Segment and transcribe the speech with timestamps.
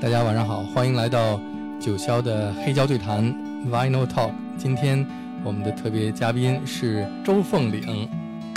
[0.00, 1.40] 大家晚上好，欢迎来到
[1.80, 3.34] 九霄的黑胶对谈
[3.68, 4.30] Vinyl Talk。
[4.56, 5.04] 今天
[5.42, 8.08] 我们的特别嘉宾是周凤岭。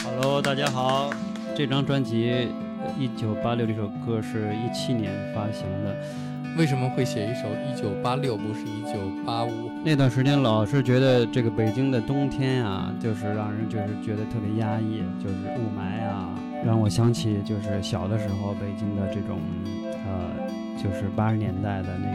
[0.04, 1.10] Hello，大家好。
[1.58, 2.48] 这张专辑
[2.96, 5.96] 一九八六这首歌是一七年发行的。
[6.60, 9.72] 为什么会写一首一九八六，不是一九八五？
[9.84, 16.30] 那段时间老是觉得这个北京的冬天啊，就是让人就是觉得特别压抑，就是雾霾啊，
[16.64, 19.40] 让我想起就是小的时候北京的这种
[20.06, 20.41] 呃，
[20.82, 22.10] 就是八十年代的那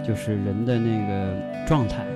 [0.00, 2.15] 个，就是人的那个状态。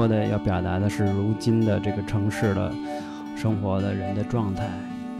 [0.00, 2.72] 说的要表达的是如今的这个城市的
[3.36, 4.66] 生活的人的状态，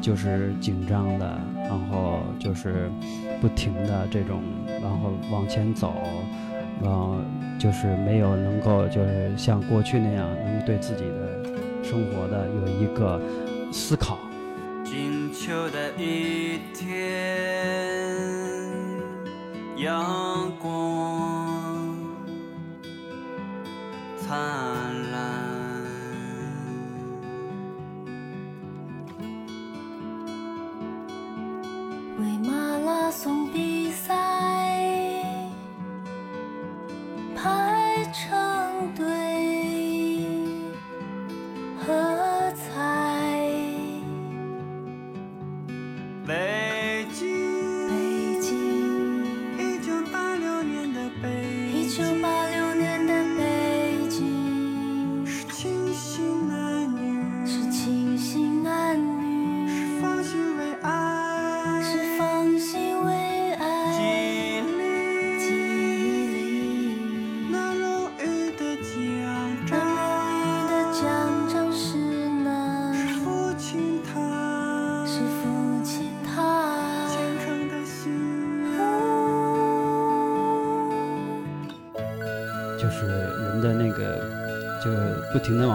[0.00, 2.90] 就是紧张的，然后就是
[3.42, 4.40] 不停的这种，
[4.80, 5.92] 然后往前走，
[6.82, 7.16] 然后
[7.58, 11.44] 就是没有能够就是像过去那样，能对自己的
[11.84, 13.20] 生活的有一个
[13.70, 14.09] 思考。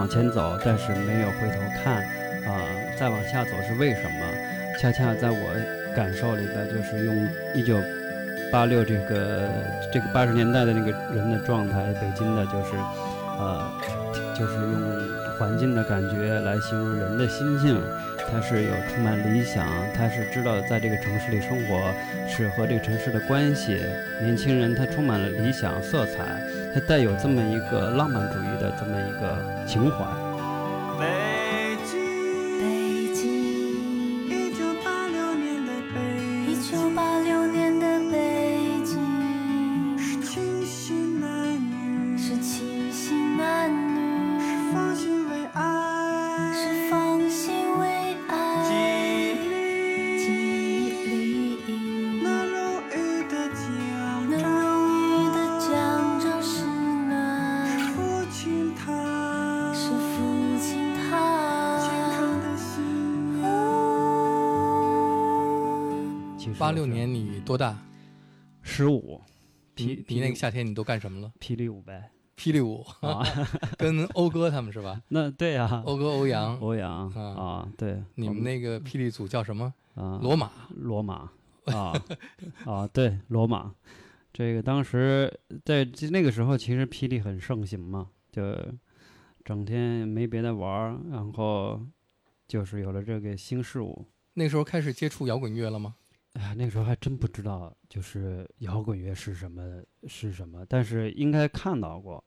[0.06, 1.96] 往前走，但是没有回头看，
[2.46, 2.62] 啊、
[2.96, 4.24] 再往下走是为什么？
[4.78, 7.76] 恰恰在我感受里边，就是用一九
[8.52, 9.50] 八六这个
[9.92, 12.76] 这个八十年代的那个人的状态，北京的就是，
[13.40, 13.68] 呃，
[14.38, 15.05] 就是用
[15.38, 17.80] 环境的感觉来形容人的心境。
[18.28, 21.94] 他是有充满理想，他是知道在这个城市里生活
[22.28, 23.80] 是和这个城市的关系。
[24.20, 26.24] 年轻人他充满了理想色彩，
[26.74, 30.04] 他带有这么一个浪漫主义的这么一个情怀。
[67.46, 67.78] 多大？
[68.60, 69.20] 十五，
[69.76, 71.32] 霹霹那个夏天你都干什么了？
[71.38, 73.22] 霹雳舞呗霹雳舞，啊，
[73.78, 75.00] 跟欧哥他们是吧？
[75.08, 79.72] 那对呀、欧哥、欧阳，欧阳啊啊，对，你们那个霹雳组叫什么？
[79.94, 80.50] 啊罗马。
[80.74, 81.30] 罗马
[81.72, 81.92] 啊
[82.64, 83.72] 啊，对，罗马。
[84.32, 85.32] 这个当时
[85.64, 88.42] 在那个时候，其实霹雳很盛行嘛，就
[89.44, 91.80] 整天没别的玩儿，然后
[92.48, 94.04] 就是有了这个新事物。
[94.34, 95.94] 那时候开始接触摇滚乐了吗？
[96.36, 102.22] 哎呀，那个时候还真不知道，就是摇滚乐是什么是什么，但是应该看到过。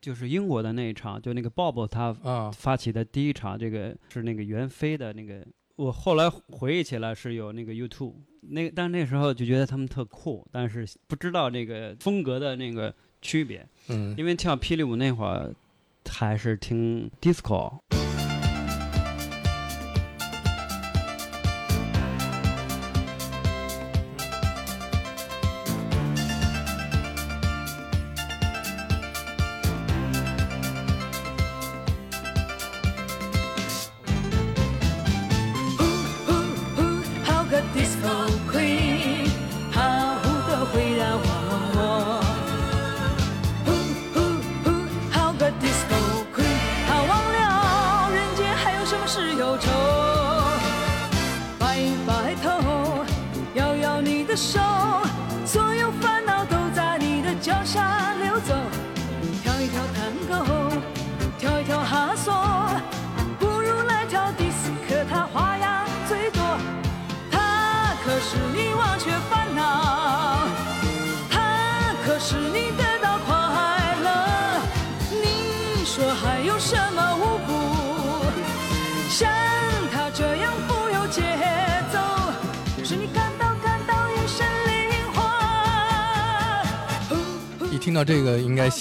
[0.00, 5.46] 就是英国的那一场，就那个 Bob 他啊，发起的第一场，这个是那个袁飞的那个。
[5.76, 15.54] 我后来回忆起来是有那个 YouTube，那个但那时候就觉得他们特酷，但是不知道那个风格的那个区别，嗯，因为跳霹雳舞那会儿
[16.04, 17.78] 还是听 disco。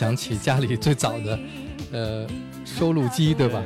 [0.01, 1.39] 想起家里最早的，
[1.91, 2.25] 呃，
[2.65, 3.61] 收录机，对吧？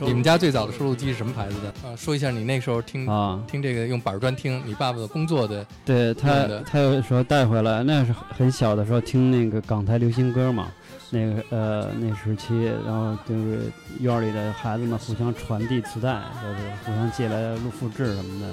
[0.00, 1.88] 你们家最早的收录机是什么牌子的？
[1.88, 10.70] 啊，说一下你那时候听啊，听这个用板砖听，你爸爸的工作的，对他的，他有时候带回来，那是很小的时候听那个港台流行歌嘛，
[11.10, 12.54] 那个呃那时期，
[12.86, 13.62] 然后就是
[13.98, 18.46] 院里的孩子们互相传递磁带，就是互相借来录复制什么的。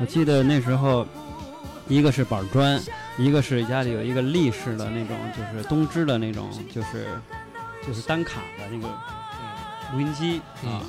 [0.00, 1.06] 我记得那时候，
[1.88, 2.78] 一个是板砖，
[3.18, 7.08] 一个是家里有一个立式的那种，就是东芝的那种，就是
[7.86, 8.88] 就是单卡的那个
[9.92, 10.82] 录音机啊。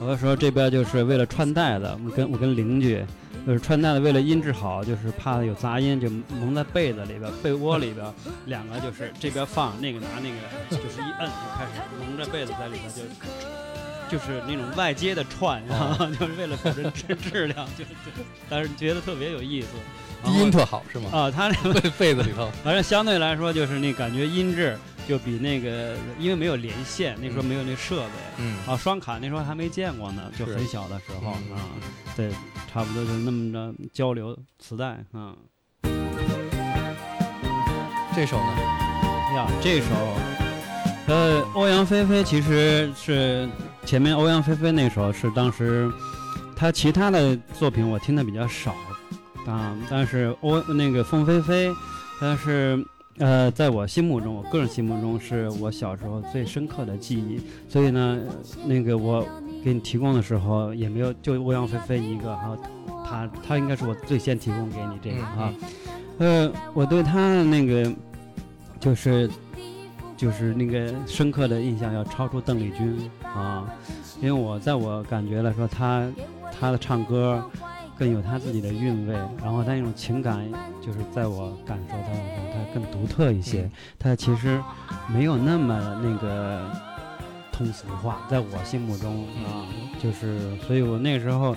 [0.00, 3.04] 有的时候这边就是为了串带的，我跟我跟邻居，
[3.46, 8.04] 就是串带的，为了音质好，就是怕有杂音，就蒙在被子里边、被窝里边，
[8.46, 13.02] 两个就是这边放，那个拿那个，就是一摁就开始蒙着被子在里边就。
[14.08, 17.90] 就是那种外接的串，然后就是为了保证质质量，就就，
[18.48, 19.68] 但是觉得特别有意思。
[20.24, 21.10] 低音特好是吗？
[21.12, 24.76] 啊，他那被被子里头，反正相对来说就是那感觉音质
[25.06, 28.12] 就比那个，因为没有连线，那时候没有那设备。
[28.38, 31.62] 嗯，啊，双卡那时候还没见过呢，就很小的时候嗯啊，
[32.16, 32.30] 对，
[32.72, 35.34] 差不多就那么着交流磁带啊。
[38.14, 38.56] 这首呢？
[39.36, 39.86] 呀，这首，
[41.08, 43.48] 呃，欧阳菲菲其实是
[43.84, 45.92] 前面欧阳菲菲那首是当时
[46.56, 48.74] 她其他的作品我听的比较少
[49.46, 51.72] 啊，但是欧那个凤飞飞，
[52.20, 52.84] 但是
[53.18, 58.20] 呃，在我心目中，我个人心目中是我小时候最深刻的记忆，所以呢，
[58.66, 59.26] 那个我
[59.64, 62.58] 给你提供的时候也没有就欧阳菲菲一个，还有
[63.06, 65.52] 她她应该是我最先提供给你这个啊。
[66.18, 67.92] 呃，我对他的那个
[68.80, 69.30] 就是
[70.16, 73.66] 就是那个深刻的印象要超出邓丽君啊，
[74.20, 76.10] 因为我在我感觉来说，他
[76.58, 77.42] 他的唱歌
[77.98, 80.48] 更有他自己的韵味，然后他那种情感
[80.80, 84.62] 就是在我感受到中，他更独特一些嗯，他其实
[85.08, 86.70] 没有那么那个
[87.50, 89.66] 通俗化，在我心目中啊，
[90.02, 91.56] 就是所以我那个时候。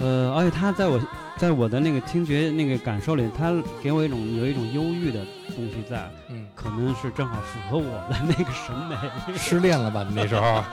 [0.00, 1.00] 呃，而且他在我
[1.38, 5.24] 在我的那个听觉那个感受里，他给我一种有一种忧郁的
[5.54, 10.04] 东西在，嗯，可能是正好符合我的那个审美，失恋了吧？
[10.08, 10.62] 你那时候？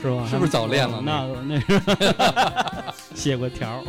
[0.00, 0.24] 是吧？
[0.30, 1.82] 是不是早恋了那那是
[3.16, 3.82] 写过条儿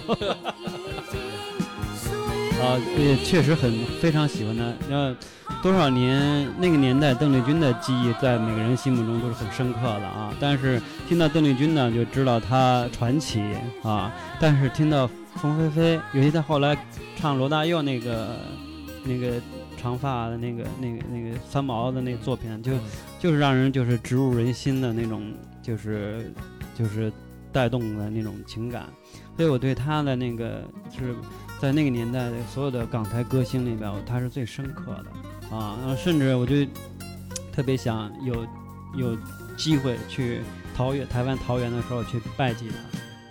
[2.62, 4.74] 啊，也确实很非常喜欢他。
[4.90, 5.16] 那
[5.64, 10.34] 多少年那个年代，邓丽君的记忆在每个人心目中都是很深刻的啊。
[10.40, 13.42] 但是听到邓丽君呢，就知道她传奇
[13.82, 14.12] 啊。
[14.40, 16.78] 但是听到冯飞飞，尤其她后来
[17.16, 18.36] 唱罗大佑那个
[19.04, 19.42] 那个
[19.78, 22.74] 长发的那个那个那个三毛的那个作品，就
[23.20, 26.32] 就是让人就是植入人心的那种，就是
[26.78, 27.12] 就是
[27.52, 28.86] 带动的那种情感。
[29.36, 30.62] 所以我对她的那个
[30.92, 31.16] 是
[31.60, 35.78] 在那个年代的所有的港台歌星里边，他是最深刻的啊。
[35.82, 36.56] 然后甚至我就
[37.52, 38.46] 特别想有
[38.96, 39.18] 有
[39.58, 40.40] 机会去
[40.76, 42.68] 桃园台湾桃园的时候去拜祭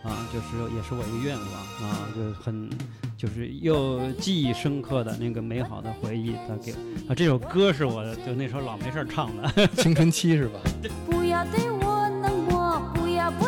[0.02, 2.68] 他啊，就是也是我一个愿望啊，就很
[3.16, 6.72] 就是又记忆深刻的那个美好的回忆，他给
[7.08, 9.66] 啊这首歌是我就那时候老没事儿唱的。
[9.76, 10.60] 青春期是吧？
[11.10, 13.46] 不要对我冷漠，不要不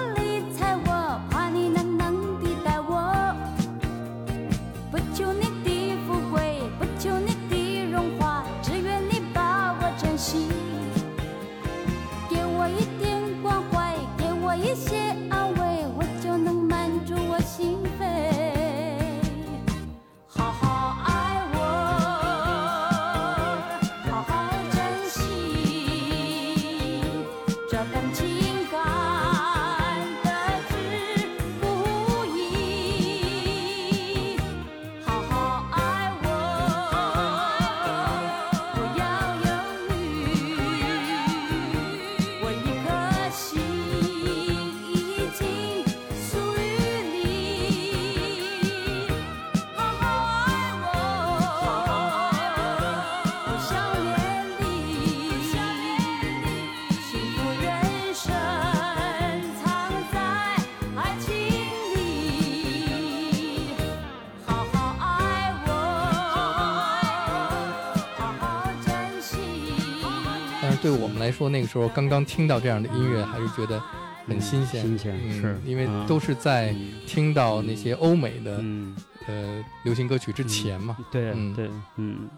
[70.83, 73.83] 对我们来说，那个时候刚刚听到这样的音乐，还是觉得
[74.27, 74.81] 很新鲜。
[74.83, 76.75] 新鲜嗯是因为嗯都是在
[77.07, 78.97] 听到那些欧美的嗯，
[79.27, 80.97] 呃流行歌曲之前嘛。
[81.11, 82.29] 对嗯对，嗯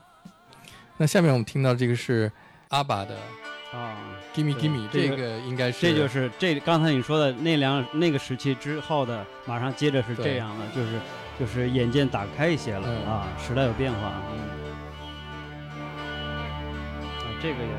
[0.97, 2.31] 那下面我们听到这个是
[2.69, 3.17] 阿爸的
[3.73, 3.97] 啊。
[4.35, 10.99] ，Gimme Gimme，这个应该是这就是这刚才你说的那两那个时期之后的，马上接着是这样的，就是
[11.39, 14.21] 就是眼界打开一些了、嗯啊，时代有变化。
[17.41, 17.71] 这个也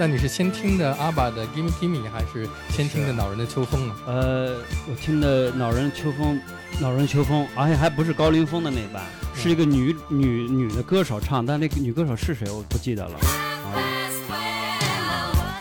[0.00, 3.96] 那你是先听的阿爸的 Gimme Gimme，还是先听的恼人的秋风啊？
[4.06, 4.56] 呃，
[4.88, 6.40] 我听的恼人秋风，
[6.80, 9.02] 恼人秋风，而且还不是高凌风的那版，
[9.34, 13.18] 是一个女女女的歌手唱，但那个女歌手是谁我不记得了。
[13.18, 13.74] 啊，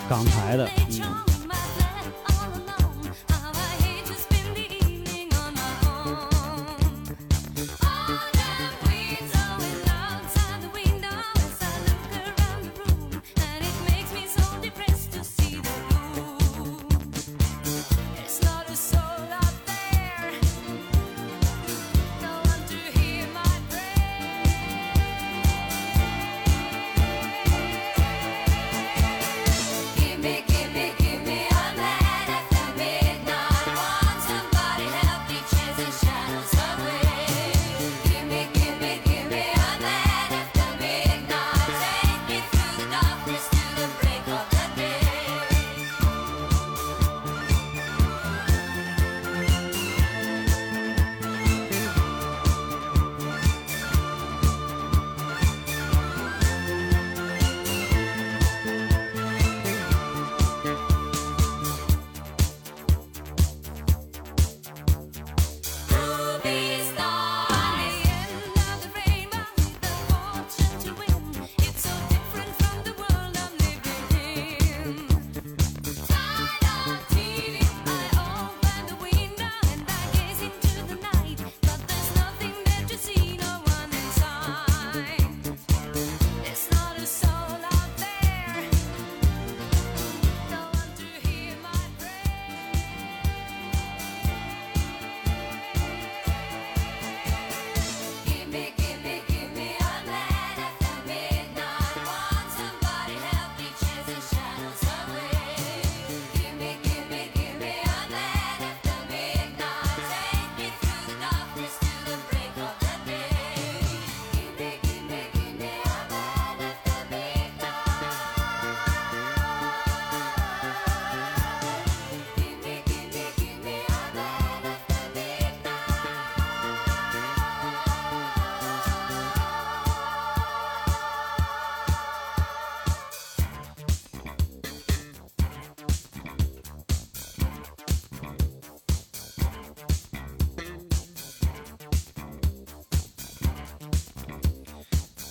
[0.08, 1.37] 港台的，嗯。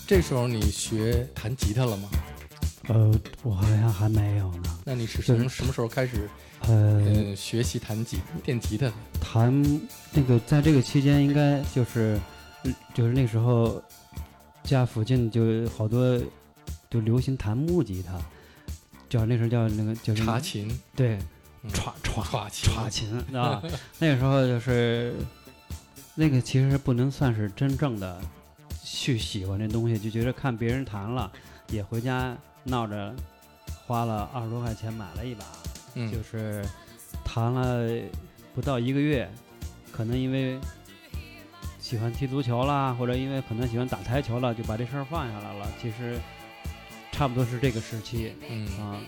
[0.07, 2.09] 这时候你学弹吉他了吗？
[2.89, 4.79] 呃，我好像还没有呢。
[4.85, 6.29] 那你是从什么时候开始
[6.61, 8.93] 呃，呃学习弹吉电吉他？
[9.21, 9.81] 弹
[10.13, 12.21] 那个在这个期间，应该就是
[12.63, 13.83] 嗯就是那时候
[14.63, 16.17] 家附近就好多
[16.89, 18.17] 就流行弹木吉他，
[19.09, 21.19] 叫那时候叫那个就是查琴，对
[21.63, 23.61] 嗯歘歘歘琴，歘琴啊，
[23.99, 25.13] 那个时候就是
[26.15, 28.21] 那个其实不能算是真正的
[28.89, 31.29] 去喜欢这东西，就觉得看别人弹了，
[31.69, 33.13] 也回家闹着
[33.85, 35.45] 花了二十多块钱买了一把，
[35.95, 36.65] 嗯，就是
[37.25, 37.91] 弹了
[38.55, 39.29] 不到一个月，
[39.91, 40.57] 可能因为
[41.81, 45.69] 喜欢踢足球啦，或者因为可能喜欢打台球了，就把这事儿放下来了。
[45.83, 46.17] 其实
[47.11, 48.37] 差不多是这个时期。
[48.49, 48.67] 嗯。
[48.79, 49.01] 啊。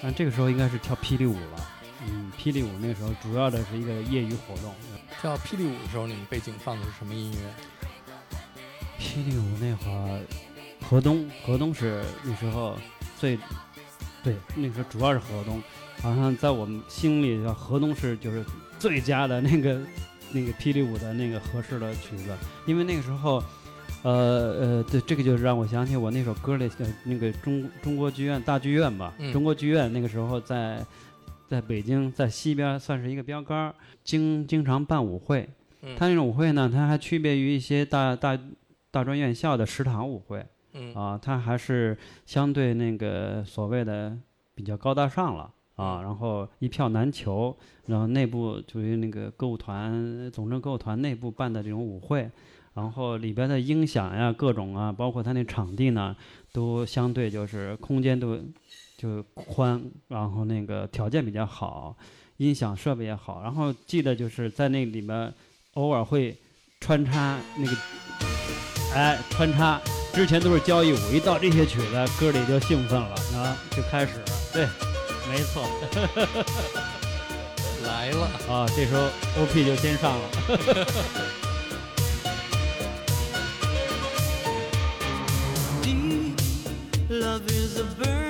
[0.00, 1.70] 但这个时候应该是跳霹雳舞了，
[2.06, 4.74] 嗯，霹雳舞那时候主要的是一个业余活动。
[5.20, 7.38] 跳霹雳舞的时候，你们背景放的是什么音乐？
[8.98, 10.20] 霹雳舞那会儿，
[10.88, 12.76] 河东河东是那时候
[13.18, 13.38] 最
[14.22, 15.62] 对，那时候主要是河东，
[16.00, 18.44] 好像在我们心里叫河东是就是
[18.78, 19.80] 最佳的那个
[20.32, 22.36] 那个霹雳舞的那个合适的曲子，
[22.66, 23.42] 因为那个时候。
[24.02, 24.12] 呃
[24.60, 30.84] 呃，对，这个就是让我想起我那首歌里的那个中中国剧院大剧院吧，嗯中国剧院那个时候在
[31.48, 35.48] 在北京，在西边算是一个标杆儿，经经常办舞会。
[35.82, 38.36] 嗯它那种舞会呢，它还区别于一些大大
[38.90, 44.16] 大专院校的食堂舞会嗯啊，它还是相对那个所谓的
[44.54, 52.28] 比较高大上了啊，然后一票难求，然后内部就是那个歌舞团总政歌舞团内部办的这种舞会，
[52.74, 56.16] 然后里边的音响呀各种啊，包括它那场地呢，
[56.52, 58.40] 都相对就是空间都
[58.96, 61.96] 就宽，然后那个条件比较好，
[62.38, 65.32] 音响设备也好，然后记得就是在那里面
[65.74, 66.36] 偶尔会
[66.80, 67.76] 穿插那个，
[68.94, 69.80] 哎，穿插。
[70.12, 74.24] 之前都是交谊舞，一到这些曲子，歌里就兴奋了啊，就开始了。
[74.50, 74.66] 对，
[75.28, 75.62] 没错
[77.84, 79.02] 来了，啊，这时候
[79.36, 80.30] OP 就先上了。
[87.08, 88.25] Love is a burning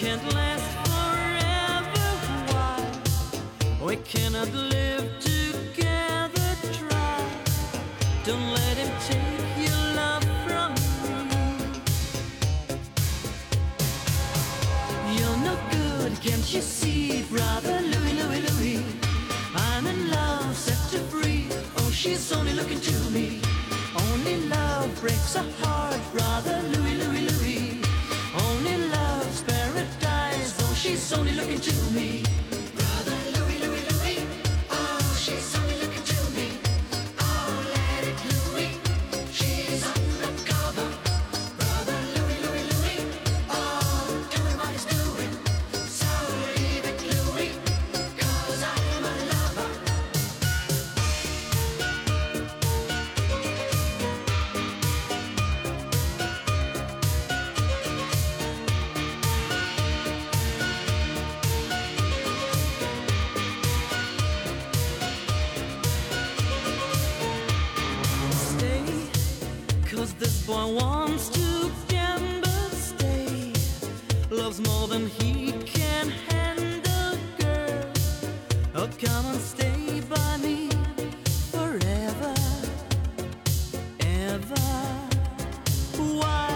[0.00, 2.08] can't last forever.
[2.50, 2.76] Why?
[3.84, 6.50] We cannot live together.
[6.72, 7.18] Try.
[8.24, 10.70] Don't let him take your love from
[11.04, 11.58] you.
[15.16, 18.82] You're no good, can't you see, brother Louis, Louis, Louis?
[19.54, 21.48] I'm in love, set to free.
[21.76, 23.42] Oh, she's only looking to me.
[24.08, 27.29] Only love breaks a heart, brother Louis, Louis, Louis.
[30.80, 32.39] She's only looking to me.
[70.74, 72.70] Wants to gamble.
[72.72, 73.52] Stay,
[74.30, 77.84] loves more than he can handle, girl.
[78.74, 80.68] Oh, come and stay by me
[81.50, 82.34] forever,
[84.00, 84.66] ever.
[85.98, 86.50] Why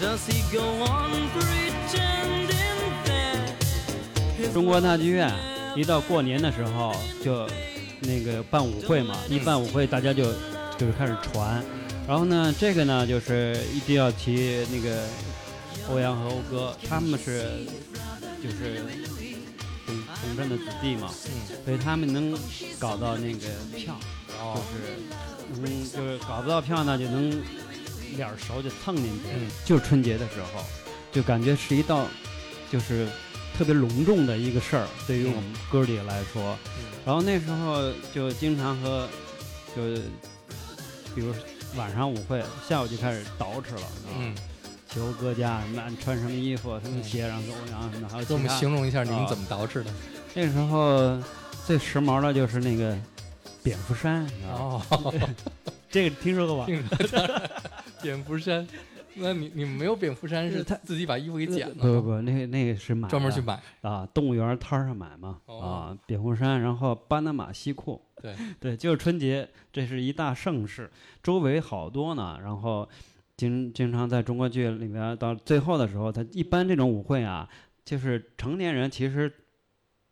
[0.00, 2.50] does he go on pretending
[3.06, 4.52] that?
[4.52, 5.32] 中国大剧院
[5.74, 7.48] 一到过年的时候就
[8.00, 10.24] 那个办舞会嘛，一办舞会大家就
[10.78, 11.64] 就是开始传，
[12.06, 15.04] 然后呢，这个呢就是一定要提那个
[15.90, 17.48] 欧阳和欧哥，他们是
[18.42, 18.82] 就是
[19.86, 22.38] 董董镇的子弟嘛，嗯，所以他们能
[22.78, 23.96] 搞到那个票，
[24.28, 27.30] 就哦，是能就是搞不到票呢就能
[28.16, 29.48] 脸儿熟就蹭进去，嗯。
[29.64, 30.62] 就是春节的时候，
[31.10, 32.06] 就感觉是一道
[32.70, 33.08] 就是
[33.56, 36.56] 特别隆重的一个事儿，对于我们哥儿几个来说。
[36.78, 36.84] 嗯。
[37.06, 39.08] 然后那时候就经常和
[39.74, 39.82] 就
[41.14, 41.32] 比如
[41.76, 43.82] 晚上舞会，下午就开始捯饬了，
[44.18, 44.34] 嗯，
[44.92, 49.90] 去欧哥家什么穿什么衣服，什么嗯鞋，然后跟欧阳什么的，还有给我们形容一下你们啊怎么捯饬的？
[50.34, 51.18] 那时候
[51.66, 52.96] 最时髦的就是那个
[53.62, 54.26] 蝙蝠衫？
[54.48, 54.80] 哦，
[55.90, 56.66] 这个听说过吧？
[58.02, 58.66] 蝙蝠衫，
[59.16, 61.74] 那你你们没有蝙蝠衫是他自己把衣服给剪了？
[61.74, 63.60] 不不不，那个那个是买专门去买。
[63.82, 70.90] 啊，动物园摊儿上买嘛，哦啊，蝙蝠衫，然后巴拿马西裤，对， 对，就是春节，这是一大盛事，
[71.22, 72.88] 周围好多呢，然后
[73.36, 77.48] 经经常在中国剧里面，到最后的时候，他一般这种舞会啊，
[77.84, 79.32] 就是成年人其实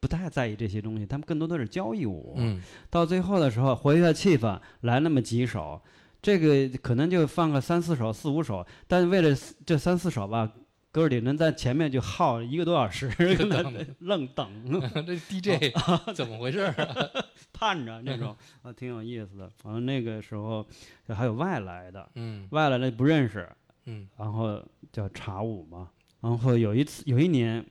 [0.01, 2.61] 不太在意这些东西，他们更多的是交谊舞，嗯，
[2.91, 5.81] 到最后的时候活跃气氛，来那么几首，
[6.23, 10.51] 这个可能就放个三四首、四五首，但是为了这三四首吧，
[10.93, 13.63] 歌儿几人在前面就耗一个多小时，跟那
[13.99, 14.49] 愣等
[15.05, 15.75] 这 DJ
[16.15, 17.09] 怎么回事儿啊？
[17.53, 19.51] 盼着那种，啊，挺有意思的。
[19.65, 20.65] 完了那个时候
[21.09, 23.49] 还有外来的，嗯外来的不认识，
[23.87, 25.91] 嗯然后叫茶舞嘛。
[26.21, 27.65] 然后有一次有一年，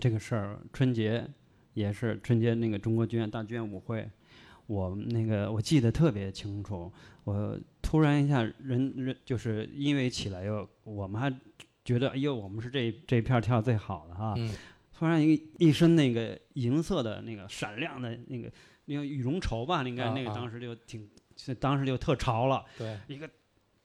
[0.00, 1.26] 这个事儿春节
[1.74, 4.08] 也是春节那个中国剧院大剧院舞会，
[4.68, 6.92] 我那个我记得特别清楚。
[7.24, 11.30] 我突然一下人人就是因为起来又，我们还
[11.84, 14.34] 觉得哎呦我们是这这片儿跳最好的哈。
[14.38, 14.54] 嗯
[14.98, 18.50] 突然一一身那个银色的那个闪亮的那个
[18.86, 23.30] 那个羽绒绸吧，应该那个当时就挺，是当时就特潮了，对，一个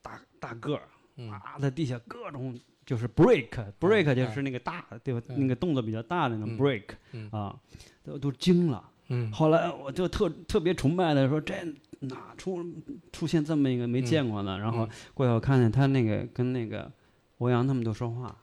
[0.01, 5.21] 大大个儿嗯啊，在地下各种就是 break break 啊就是那个大对吧？
[5.29, 7.59] 嗯那个动作比较大的那种嗯 break 嗯啊，
[8.03, 8.89] 都都惊了。
[9.07, 9.31] 嗯。
[9.31, 11.53] 后来我就特特别崇拜的说，这
[11.99, 12.63] 哪出
[13.11, 14.57] 出现这么一个没嗯见过的？
[14.59, 16.91] 然后嗯过去我看见他那个跟那个
[17.37, 18.35] 欧阳他们都说话，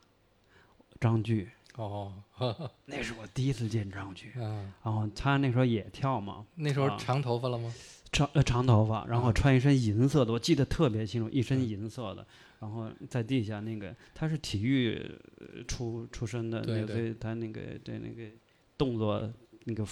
[0.99, 1.49] 张炬。
[1.77, 2.12] 哦，
[2.87, 4.29] 那是我第一次见张炬。
[4.37, 7.73] 嗯，然后他那时候也跳嘛，啊那时候长头发了吗？
[8.12, 11.68] 长呃长头发，然后嗯穿一身银色的，我记得特别清楚，一身嗯。
[11.68, 12.27] 银色的。
[12.59, 14.94] 然后在地下那个他是体育
[15.38, 18.25] 呃出出身的，所以他那个对那个
[18.77, 19.33] 动作
[19.64, 19.87] 那个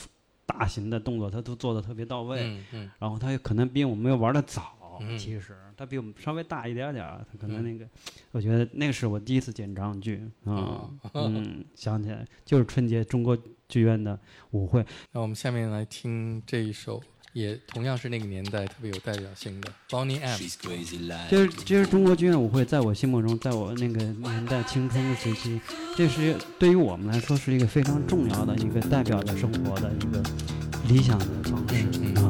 [0.49, 2.41] 大型的动作他都做的特别到位。
[2.43, 2.91] 嗯嗯。
[2.99, 5.17] 然后他可能比我们又玩的早，嗯。
[5.19, 7.65] 其实他比我们稍微大一点点儿，他可能嗯。
[7.65, 7.89] 那个，
[8.33, 13.37] 我觉得那个是我第一次见张炬，啊哦，嗯， 想起来就是春节中国
[13.69, 14.19] 剧院的
[14.53, 17.01] 舞会，那我们下面来听这一首，
[17.33, 20.39] 也同样是那个年代特别有代表性的 Bonnie M。
[21.31, 25.61] 就是就是中国军乐舞会，在我心目中，在我那个年代青春的时期，
[25.97, 30.23] 这是对于我们来说是一个非常重要的一个代表着生活的一个
[30.89, 32.28] 理想的方式嗯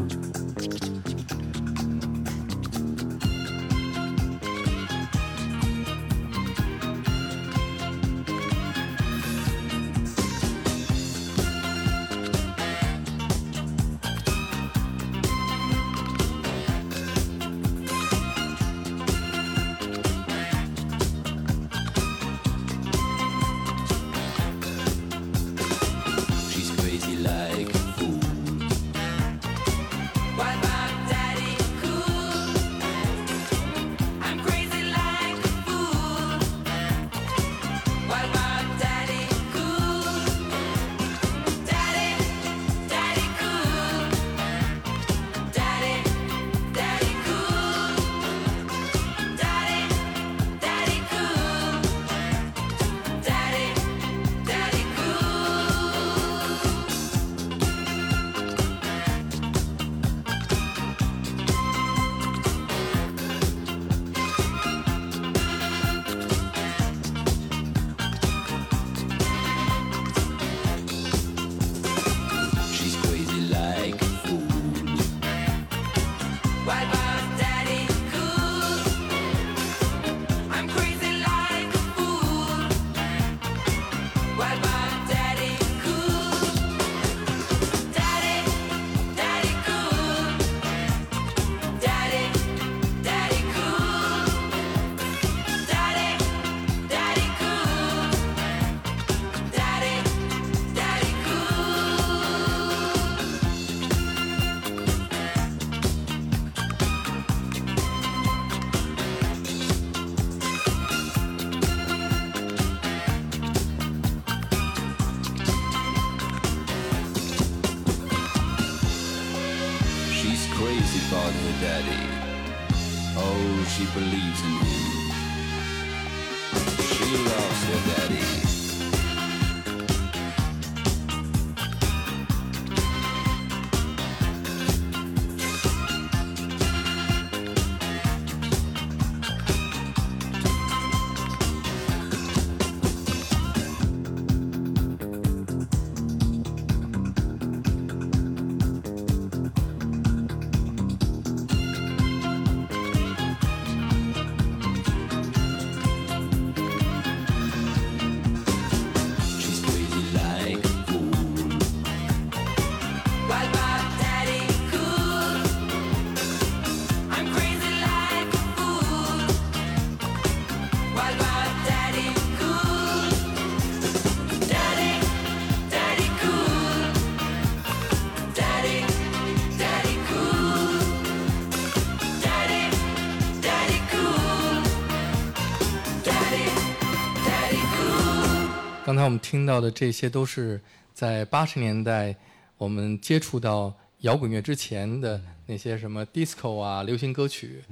[188.88, 190.58] 刚才我们听到的这些都是
[190.94, 192.16] 在八十年代
[192.56, 197.62] 我们接触到摇滚乐之前的那些什么 disco 啊、流行歌曲。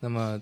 [0.00, 0.38] 那么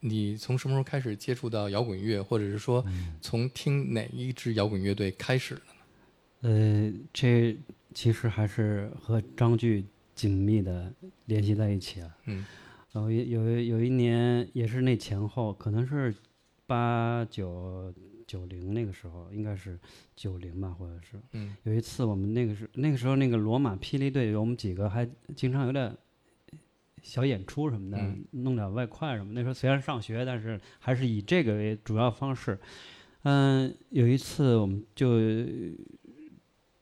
[0.00, 2.82] 你从什么时候开始接触到摇滚乐，或者是说
[3.20, 6.48] 从听哪一支摇滚乐队开始的呢？
[6.48, 7.54] 呃，这
[7.92, 10.90] 其实还是和张炬紧密的
[11.26, 12.10] 联系在一起了。
[12.24, 12.46] 嗯
[12.90, 16.14] 然后有一有一年也是那前后，可能是
[16.64, 17.92] 八九
[18.34, 19.78] 九零那个时候，应该是
[20.16, 25.96] 九零吧，或者是嗯有一次我们那个时那个时候那个罗马霹雳队，我们几个还经常有点
[27.00, 29.32] 小演出什么的，嗯弄点外快什么。
[29.34, 32.58] 那时候虽然上学，但是还是以这个为主要方式。
[33.22, 35.08] 嗯，有一次我们就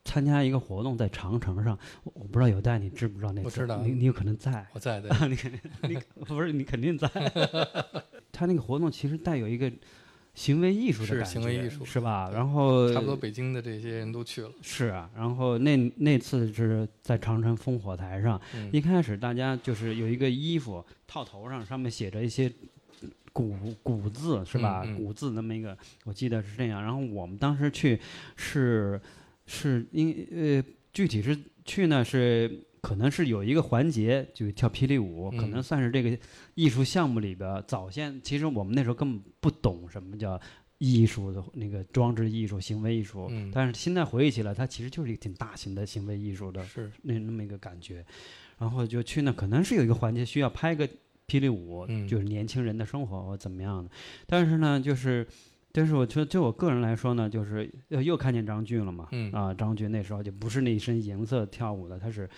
[0.04, 3.44] 参加一个活动，在长城上，我我不知道有代你知不知道那次？
[3.44, 4.66] 我知道你你有可能在。
[4.72, 5.10] 我在 的。
[5.28, 7.06] 你肯定，你不是你肯定在。
[8.32, 9.70] 他那个活动其实带有一个
[10.34, 12.30] 行为艺术的是感觉，行为艺术是吧？
[12.32, 14.50] 然后差不多北京的这些人都去了。
[14.62, 22.50] 是啊，然后那那次是在长城烽火台上，嗯一开始大家就是有一个衣服套头上，上面写着一些
[23.32, 24.82] 古古字是吧？
[24.86, 26.82] 嗯嗯古字那么一个，我记得是这样。
[26.82, 28.00] 然后我们当时去
[28.36, 29.00] 是
[29.46, 32.50] 是因呃具体是去呢是
[32.82, 36.18] 可能是有一个环节就是跳霹雳舞，可能嗯算是这个
[36.54, 40.38] 艺术项目里边早先其实我们那时候根本不懂什么叫。
[40.84, 43.52] 艺术的那个装置艺术、行为艺术，嗯。
[43.54, 48.04] 但是现在回忆起来，它其实就是一个挺大型的行为艺术的是，那那么一个感觉，
[48.58, 50.84] 然后就去那可能是有一个环节需要拍个
[51.28, 52.08] 霹雳舞，嗯。
[52.08, 53.88] 就是年轻人的生活或怎么样的，
[54.26, 55.24] 但是呢，就是，
[55.70, 59.30] 但是我觉得就我个人来说呢，就是呃又看见张炬了嘛，嗯。
[59.30, 62.28] 啊，张炬那时候就不是那一身银色跳舞的，他是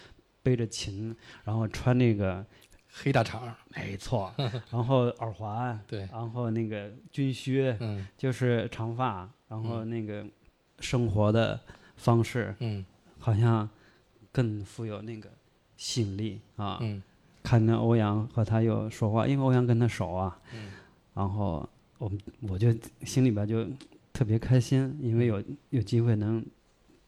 [0.45, 2.47] 背着琴，然后穿那个
[2.93, 4.33] 黑大肠儿，没错，
[4.71, 10.25] 然后耳环，对，然后那个军靴，嗯就是长发，然后那个
[10.79, 11.59] 生活的
[11.97, 12.85] 方式，嗯
[13.19, 13.69] 好像
[14.31, 15.29] 更富有那个
[15.77, 16.79] 吸引力啊。
[16.83, 17.03] 嗯
[17.43, 20.71] 看见欧阳和他又说话，因为欧阳跟他熟啊，嗯
[21.15, 23.67] 然后我们我就心里边就
[24.15, 26.45] 特别开心，因为有有机会能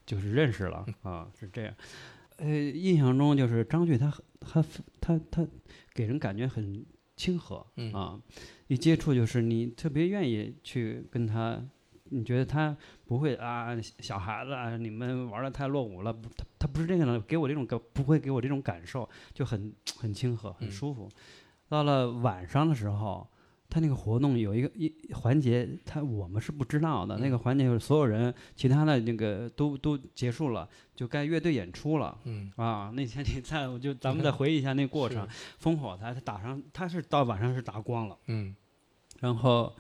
[0.05, 1.75] 就是认识了啊，是这样。
[2.37, 4.65] 呃，印象中就是张炬他很他
[5.01, 5.47] 他他
[5.95, 6.85] 给人感觉很
[7.17, 8.21] 亲和嗯啊，
[8.67, 11.59] 一接触就是你特别愿意去跟他，
[12.11, 21.09] 你觉得他不会啊小孩子啊你们玩的太落伍了，他他不是这样的，给我这种感不会给我这种感受，就很很亲和，很嗯舒服。
[21.69, 23.27] 到了晚上的时候，
[23.69, 27.19] 他那个活动有一个一环节，他我们是不知道的。
[27.19, 32.17] 那个环节就是所有人，其他的那个都都结束了，就该乐队演出了。
[32.25, 35.27] 嗯啊，那天你在，我就咱们再回忆一下那个过程。
[35.63, 38.55] 烽火台他打上，他是到晚上是打光了，嗯
[39.21, 39.75] 然后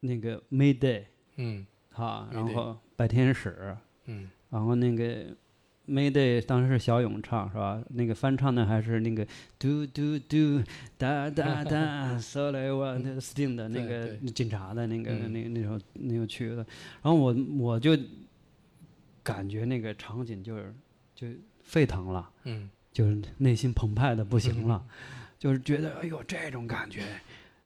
[0.00, 1.04] 那个 Mayday
[1.36, 5.34] 嗯哈，Mayday 然后白天使，嗯然后那个
[5.88, 7.82] Mayday 当时是小勇唱是吧？
[7.90, 9.26] 那个翻唱的还是那个
[9.58, 10.62] 嘟嘟嘟
[10.96, 15.32] 哒哒哒 s o l e o n Sting 的那个警察的那个嗯。
[15.32, 16.56] 那那首那首曲子，
[17.02, 17.96] 然后我我就
[19.22, 20.74] 感觉那个场景就是
[21.14, 21.26] 就
[21.62, 22.30] 沸腾了。
[22.44, 22.70] 嗯。
[22.92, 24.84] 就是内心澎湃的不行了，
[25.38, 27.02] 就是觉得哎呦这种感觉，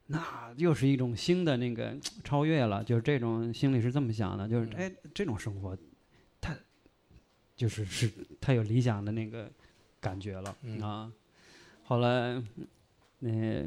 [0.05, 0.23] 那
[0.55, 5.81] 又是一种新的那个超越了，就是这种心里是这么想的，就是哎这种生活，它
[7.57, 9.51] 就是是太有理想的那个
[9.99, 11.11] 感觉了、嗯啊。
[11.83, 12.41] 后来
[13.19, 13.65] 那、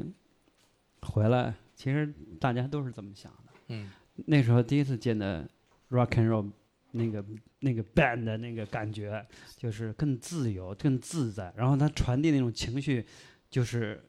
[1.01, 3.53] 回来，其实大家都是这么想的。
[3.67, 3.91] 嗯
[4.25, 5.47] 那时候第一次见的
[5.89, 6.49] rock and roll
[6.91, 7.23] 那个
[7.59, 9.25] 那个 band 的那个感觉，
[9.57, 13.05] 就是更自由、更自在，然后它传递那种情绪，
[13.49, 14.03] 就是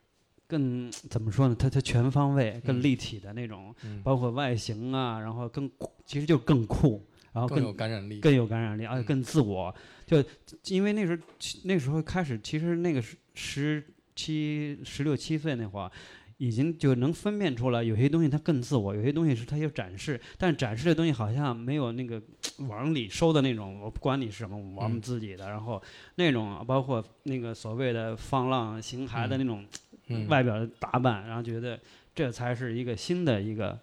[0.46, 1.54] 更怎么说呢？
[1.54, 8.20] 它它全方位、更嗯立体的那种，嗯，包括外形啊，然后更酷，其实就更酷，然后更更有感染力。
[8.20, 9.74] 更有感染力，而且嗯更自我。
[10.06, 10.22] 就
[10.66, 11.22] 因为那时候
[11.64, 15.90] 那时候开始，其实那个十十七、十六七岁那会儿，
[16.36, 22.20] 已经就能分辨出来，有些东西它更自我，有些东西是它有展示，但展示的东西好像没有那个
[22.68, 25.48] 往里收的那种，我不管你是什么，我们嗯自己的。
[25.48, 25.82] 然后
[26.16, 29.64] 那种包括那个所谓的放浪形骸的那种
[30.08, 31.78] 嗯，外表的打扮，然后觉得
[32.14, 33.78] 这才是一个新的一个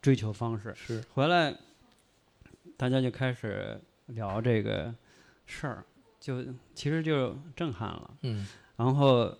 [0.00, 0.72] 追求方式。
[0.76, 1.54] 是回来，
[2.76, 4.94] 大家就开始聊这个
[5.46, 5.84] 事儿，
[6.20, 8.16] 就其实就震撼了。
[8.22, 9.34] 嗯然后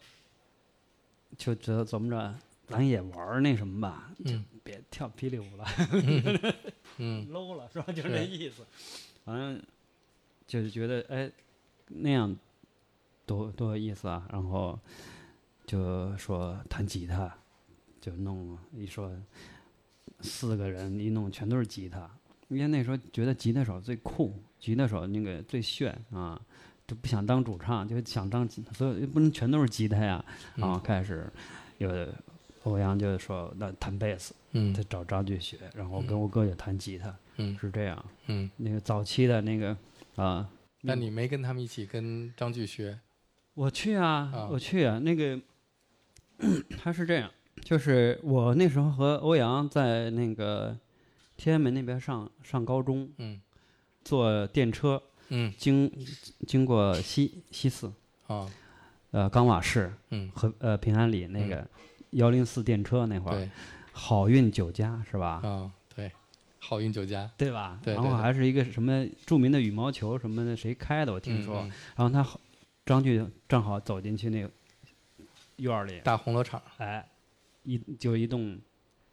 [1.36, 2.34] 就觉得怎么着，
[2.66, 4.32] 咱也玩那什么吧，就
[4.64, 5.64] 别跳霹雳舞了
[6.98, 7.84] 嗯，low 了是吧？
[7.92, 8.64] 就这对意思。
[9.24, 9.62] 反正
[10.46, 11.30] 就是觉得哎，
[11.88, 12.34] 那样
[13.26, 14.26] 多多有意思啊。
[14.32, 14.78] 然后
[15.66, 17.36] 就说弹吉他，
[18.00, 19.14] 就弄一说
[20.22, 22.10] 四个人一弄全都是吉他，
[22.48, 26.40] 因为那时候觉得吉他手最酷，吉他手那个最炫啊，
[26.86, 30.24] 就不想当主唱，就想当吉，所以不能全都是吉他呀。
[30.54, 31.30] 然后嗯开始
[31.78, 32.06] 有
[32.62, 38.04] 欧阳就说那弹贝斯，嗯他找张炬学，然后跟我哥也弹吉他，嗯是这样。
[38.26, 39.76] 嗯，那个早期的那个
[40.16, 40.48] 啊，
[40.82, 42.98] 那你没跟他们一起跟张炬学。
[43.54, 45.40] 我去啊，啊我去啊，那个
[46.78, 47.30] 他是这样，
[47.62, 50.76] 就是我那时候和欧阳在那个
[51.36, 53.40] 天安门那边上上高中，嗯
[54.04, 55.90] 坐电车嗯经
[56.46, 57.92] 经过西西四，
[58.26, 58.48] 啊
[59.10, 61.68] 呃冈瓦市嗯和呃平安里那个
[62.10, 63.50] 幺零四电车那会儿，对
[63.92, 65.40] 好运酒家是吧？
[65.42, 66.10] 啊对，
[66.58, 67.30] 好运酒家。
[67.36, 67.80] 对吧？
[67.82, 71.12] 对然后还是一个什么著名的羽毛球什么的，谁开的？
[71.12, 71.60] 我听说。
[71.96, 72.40] 然后他好
[72.84, 74.50] 张炬正好走进去那个
[75.56, 76.62] 院儿里，大红楼场。
[76.76, 77.08] 哎，
[77.64, 78.58] 一就一栋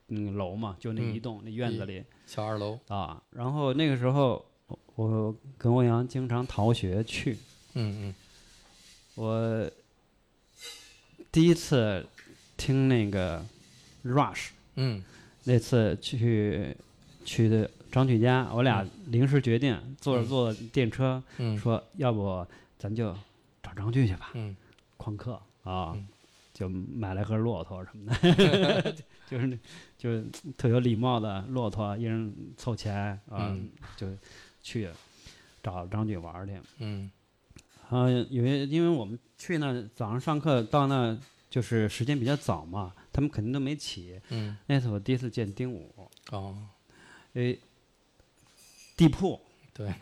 [0.09, 2.03] 嗯楼嘛，就那一嗯栋、那院子里。
[2.25, 3.21] 小二楼，啊。
[3.31, 7.37] 然后那个时候我我跟欧阳经常逃学去，
[7.73, 8.15] 嗯嗯。
[9.15, 9.71] 我
[11.31, 12.05] 第一次
[12.57, 13.43] 听那个
[14.03, 15.03] Rush，嗯。
[15.45, 16.75] 那次去
[17.25, 20.27] 去的张炬家，我俩临时决定坐着嗯。
[20.27, 21.57] 坐电车，嗯。
[21.57, 22.45] 说要不
[22.77, 23.13] 咱就
[23.61, 24.55] 找张炬去吧，嗯。
[24.97, 25.41] 旷课。
[25.63, 26.07] 啊嗯，
[26.53, 28.95] 就买了盒骆驼什么的，
[29.27, 29.57] 就是那
[29.97, 30.25] 就是
[30.57, 32.95] 特有礼貌的骆驼，一人凑钱
[33.29, 34.07] 啊嗯，就
[34.61, 34.87] 去
[35.63, 36.59] 找张炬玩去。
[36.77, 37.09] 嗯
[37.89, 41.17] 啊，因为因为我们去那早上上课到那
[41.49, 44.19] 就是时间比较早嘛，他们肯定都没起。
[44.29, 45.91] 嗯那次我第一次见丁武，
[46.31, 46.55] 哦，
[47.33, 47.59] 诶，
[48.95, 49.39] 地铺
[49.73, 49.93] 对，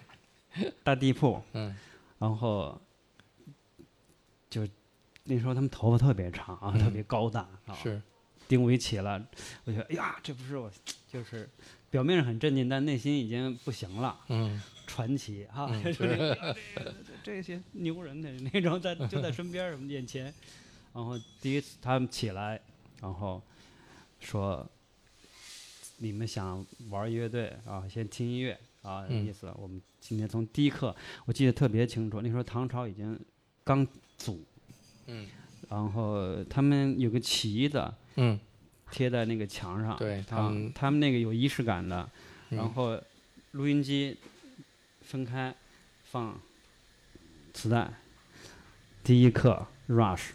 [0.83, 1.75] 大地铺，嗯
[2.19, 2.90] 然后就
[5.33, 7.73] 那时候他们头发特别长啊，特嗯别高大啊。
[7.73, 8.01] 是，
[8.49, 9.25] 丁武一起了，
[9.63, 10.69] 我觉得哎呀，这不是我，
[11.07, 11.49] 就是
[11.89, 14.19] 表面上很镇定，但内心已经不行了。
[14.27, 16.37] 嗯传奇啊， 是是
[17.23, 20.25] 这些牛人的那种在就在身边儿我们眼前，
[20.93, 22.59] 然后第一次他们起来，
[22.99, 23.41] 然后
[24.19, 24.69] 说
[25.95, 33.17] 你们想玩乐队啊，先听音乐啊，嗯意思我们今天从第一课我记得特别清楚，那时候唐朝已经
[33.63, 34.43] 刚组，
[35.07, 35.27] 嗯。
[35.69, 38.39] 然后他们有个旗子嗯。
[38.91, 42.09] 贴在那个墙上，对他啊们他们那个有仪式感的，
[42.49, 42.57] 嗯。
[42.57, 42.99] 然后
[43.51, 44.17] 录音机
[45.01, 45.55] 分开
[46.11, 46.37] 放
[47.53, 47.89] 磁带，
[49.01, 50.31] 第一课 Rush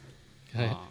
[0.54, 0.88] 哎啊，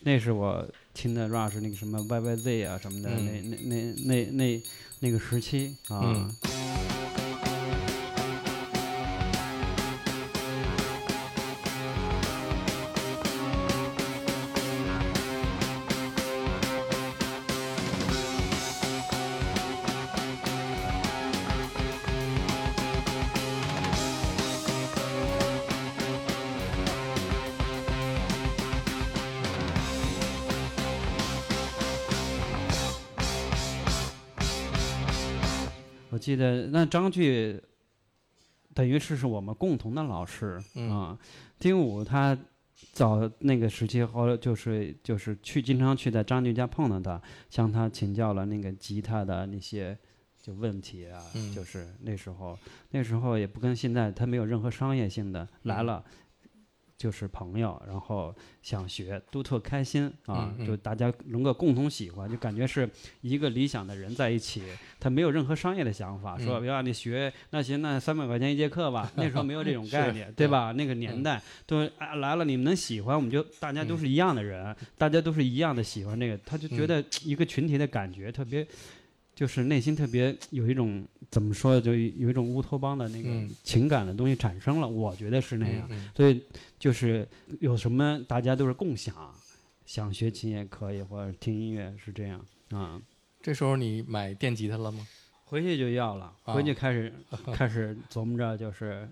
[0.00, 3.50] 那是我听的 Rush 那个什么 YYZ 啊什么的，嗯。
[3.50, 4.62] 那那那那那
[5.00, 6.00] 那个时期啊。
[6.02, 6.34] 嗯
[36.34, 37.62] 记得那张炬
[38.74, 41.18] 等于是是我们共同的老师、嗯啊。
[41.60, 42.36] 丁武他
[42.92, 49.96] 早那个时期后来就是就是去经常去在张炬家碰到他，向他请教了那个吉他的那些
[50.42, 52.58] 就问题啊，嗯就是那时候
[52.90, 56.04] 那时候也不跟现在他没有任何商业性的来嗯了。
[56.96, 60.54] 就是朋友，然后想学，都特开心啊！
[60.66, 62.88] 就大家能够共同喜欢，就感觉是
[63.20, 64.62] 一个理想的人在一起，
[65.00, 69.10] 他没有任何商业的想法，说嗯要你学那行，那三百块钱一节课吧。
[69.16, 70.72] 那时候没有这种概念，对吧？
[70.72, 78.66] 那个年代都啊来了，你们能喜欢，我们就大家都是一样的人，大家都是一样的喜欢这个，他就觉得一个群体的感觉特别，
[79.34, 85.86] 就是内心特别有一种怎么说，就有一种乌托邦的那个嗯情感的东西产生了，我觉得是那样。
[85.90, 86.42] 嗯所以
[86.78, 87.26] 就是
[87.60, 89.14] 有什么大家都是共享，
[89.84, 93.00] 想学琴也可以，或者听音乐是这样啊。
[93.42, 95.06] 这时候你买电吉他了吗？
[95.44, 97.12] 回去就要了，啊回去开始、
[97.52, 99.08] 开始琢磨着，就是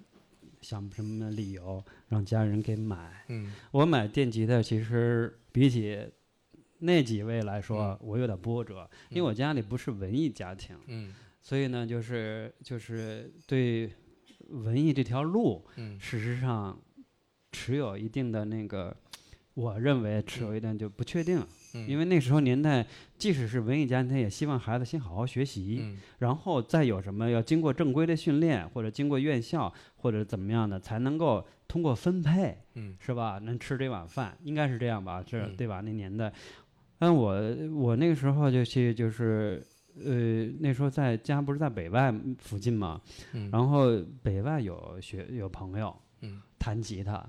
[0.61, 3.25] 想什么理由让家人给买。
[3.29, 5.99] 嗯我买电吉他其实比起
[6.83, 11.15] 那几位来说，我有点波折，因为我家里不是文艺家庭，嗯。
[11.41, 13.91] 所以呢，就是就是对
[14.49, 15.99] 文艺这条路，嗯。
[15.99, 16.79] 事实上
[17.51, 18.97] 持有一定的那个，
[19.55, 22.87] 我认为持有一点就不确定，嗯，因为那时候年代，
[23.19, 32.97] 即使是文艺家庭，也希望孩子先好好学习，嗯然后再有什么要经过正规的训练，或者经过院校或者怎么样的，才能够通过分配，嗯。
[33.01, 33.39] 是吧？
[33.43, 35.25] 能吃这碗饭，应该是这样吧？
[35.29, 35.57] 是、嗯。
[35.57, 35.81] 对吧？
[35.81, 36.33] 那年代，
[37.03, 37.35] 但我
[37.75, 39.61] 我那个时候就去就是。
[40.03, 42.99] 呃，那时候在家不是在北外附近嘛，
[43.35, 47.23] 嗯，然后北外有学有朋友，嗯弹吉他，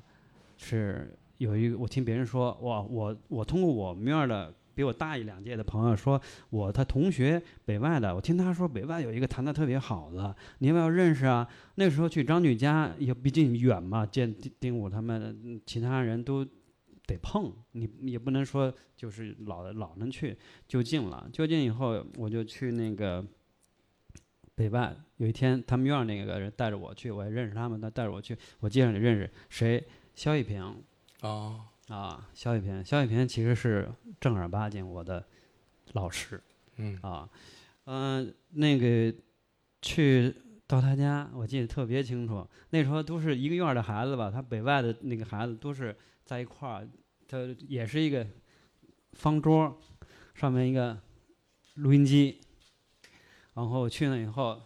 [0.56, 6.20] 是有一个我听别人说，哇，我我通过我们院的比我大一两届的朋友说，
[6.52, 11.46] 我他同学北外的，我听他说北外有一个弹的特别好的，你要不要认识啊？
[11.76, 16.48] 那时候去张炬家也毕竟远嘛，见丁丁武他们嗯其他人都
[17.06, 20.38] 得碰，你也不能说就是老老能去
[20.68, 23.26] 就近了，就近以后我就去那个。
[24.56, 29.84] 北外有一天，他们院儿那个人带着我去，我也认识他们，他带着我去，我介绍你认识谁？
[30.14, 30.84] 肖一平
[31.22, 33.90] 哦啊，肖一平，肖一平其实是
[34.22, 35.26] 正儿八经我的
[35.94, 36.40] 老师
[36.76, 37.28] 嗯啊，
[37.86, 39.12] 嗯、那个
[39.82, 40.32] 去
[40.68, 46.88] 到他家，我记得特别清楚，那时候都是一个院儿的孩子吧，他北外的那个孩子都是在一块儿，
[47.28, 48.26] 他也是一个
[49.14, 49.78] 方桌，
[50.34, 50.98] 上面一个
[51.76, 52.40] 录音机，
[53.54, 54.62] 然后去那以后，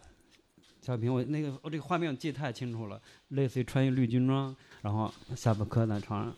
[0.80, 6.34] 小平我那个我这个画面我记得太清楚了，类似于穿一绿军装，然后下巴磕在床上，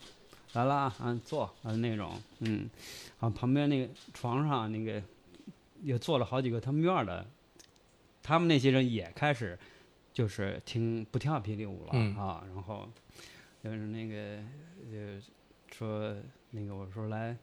[0.53, 2.69] 来了啊，啊坐啊那种，嗯，
[3.19, 5.01] 啊旁边那个床上那个
[5.81, 7.25] 也坐了好几个他们院儿的，
[8.21, 9.57] 他们那些人也开始
[10.11, 12.15] 就是听不跳霹雳舞了、嗯。
[12.17, 12.89] 啊，然后
[13.63, 14.15] 就是那个
[14.91, 15.21] 呃
[15.71, 16.15] 说
[16.51, 17.37] 那个我说来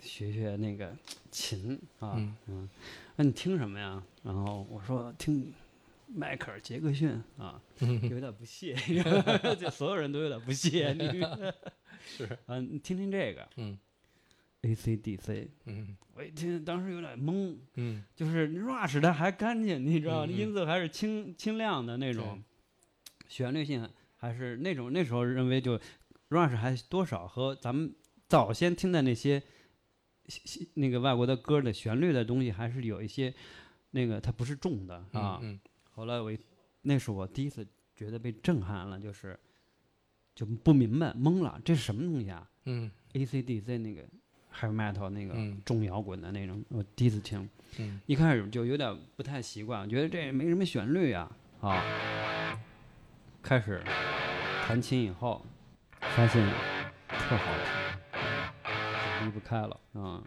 [0.00, 0.94] 学学那个
[1.30, 2.68] 琴啊，嗯嗯，
[3.16, 4.02] 那你听什么呀？
[4.22, 5.52] 然后我说听
[6.08, 7.60] 迈克尔·杰克逊啊，
[8.10, 8.74] 有点不屑，
[9.58, 11.20] 就所有人都有点不屑你。
[12.06, 13.76] 是，啊，你听听这个嗯
[14.62, 22.42] AC/DC，嗯我一听当时有点懵，嗯就是 Rush 它还干净，你知道，音色还是清清亮的那种，
[23.28, 23.88] 旋律性
[24.26, 25.78] 还是那种那时候认为就
[26.30, 27.94] Rush 还多少和咱们
[28.28, 29.40] 早先听的那些
[30.74, 33.32] 那个外国的歌的旋律的东西还是有一些
[33.92, 35.38] 那个它不是重的啊。
[35.42, 35.60] 嗯
[35.90, 36.38] 后来我一
[36.82, 39.38] 那是我第一次觉得被震撼了，就是
[40.34, 44.02] 就不明白懵了，这是什么东西啊嗯？AC/DC 那个
[44.52, 47.48] heavy metal 那个嗯重摇滚的那种，我第一次听。
[47.78, 52.60] 嗯一开始就有点不太习惯，觉得这没什么旋律呀、啊，
[53.42, 53.82] 开始
[54.66, 55.40] 弹琴以后，
[56.00, 56.44] 发现
[57.08, 58.20] 特好听，
[59.20, 60.20] 就离不开了啊。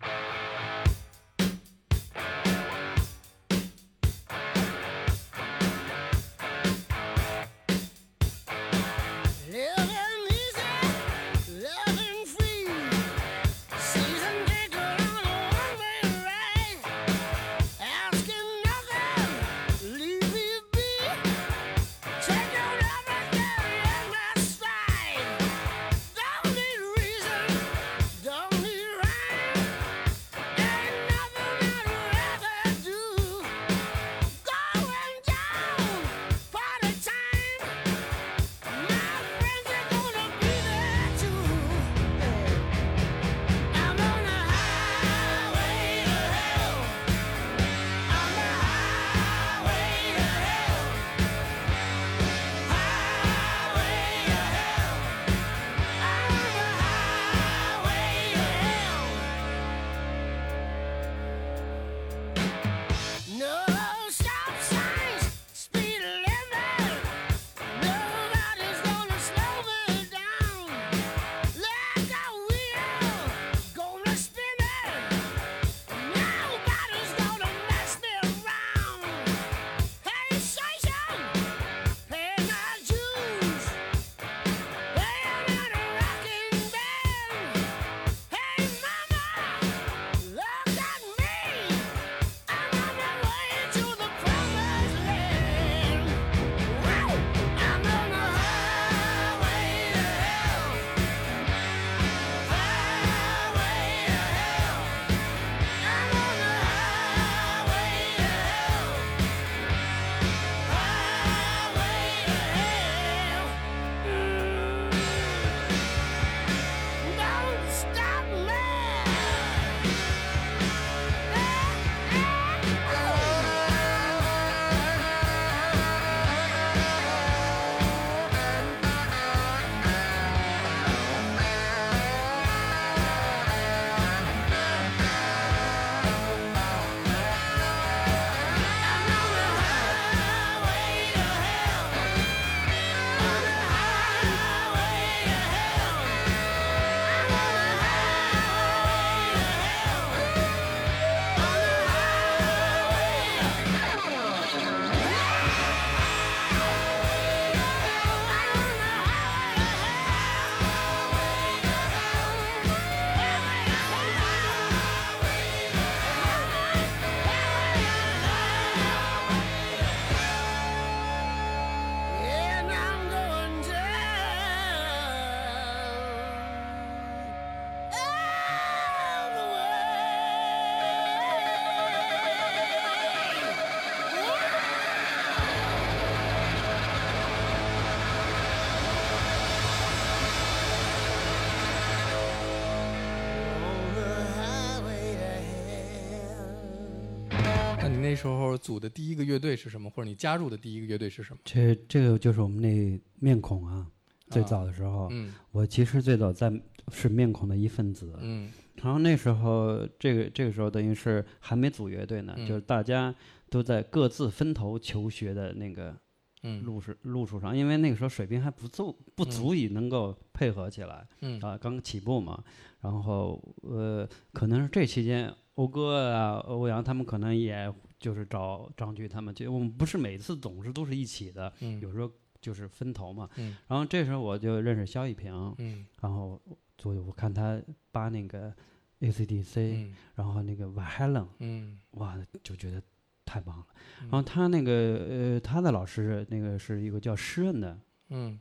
[198.10, 199.88] 那时候组的第一个乐队是什么？
[199.90, 201.40] 或者你加入的第一个乐队是什么？
[201.46, 203.86] 这这个就是我们那面孔啊，
[204.30, 205.32] 最早的时候，嗯。
[205.52, 206.52] 我其实最早在
[206.92, 208.52] 是面孔的一份子，嗯。
[208.82, 212.48] 然后那时候这个这个时候等于是还没组乐队呢，嗯。
[212.48, 213.14] 就是大家
[213.50, 215.96] 都在各自分头求学的那个
[216.42, 216.64] 嗯。
[216.64, 221.08] 路是路数上，因为那个时候水平还不足不足以能够配合起来。
[221.22, 221.40] 嗯。
[221.42, 222.44] 啊，刚起步嘛，
[222.82, 233.30] 然后呃，可能是这期间，欧哥啊、欧阳他们可能也就是找张炬他们，就我们不是每次总是都是一起的，嗯有时候就是分头嘛。
[233.38, 236.42] 嗯然后这时候我就认识肖一平，嗯然后
[236.78, 238.54] 所以我看他扒那个
[239.02, 242.82] ACDC，、嗯然后那个 Van Halen，嗯哇，就觉得
[243.26, 243.66] 太棒了。
[244.02, 244.72] 嗯然后他那个
[245.10, 247.80] 呃，他的老师那个是一个叫施恩的，
[248.10, 248.40] 嗯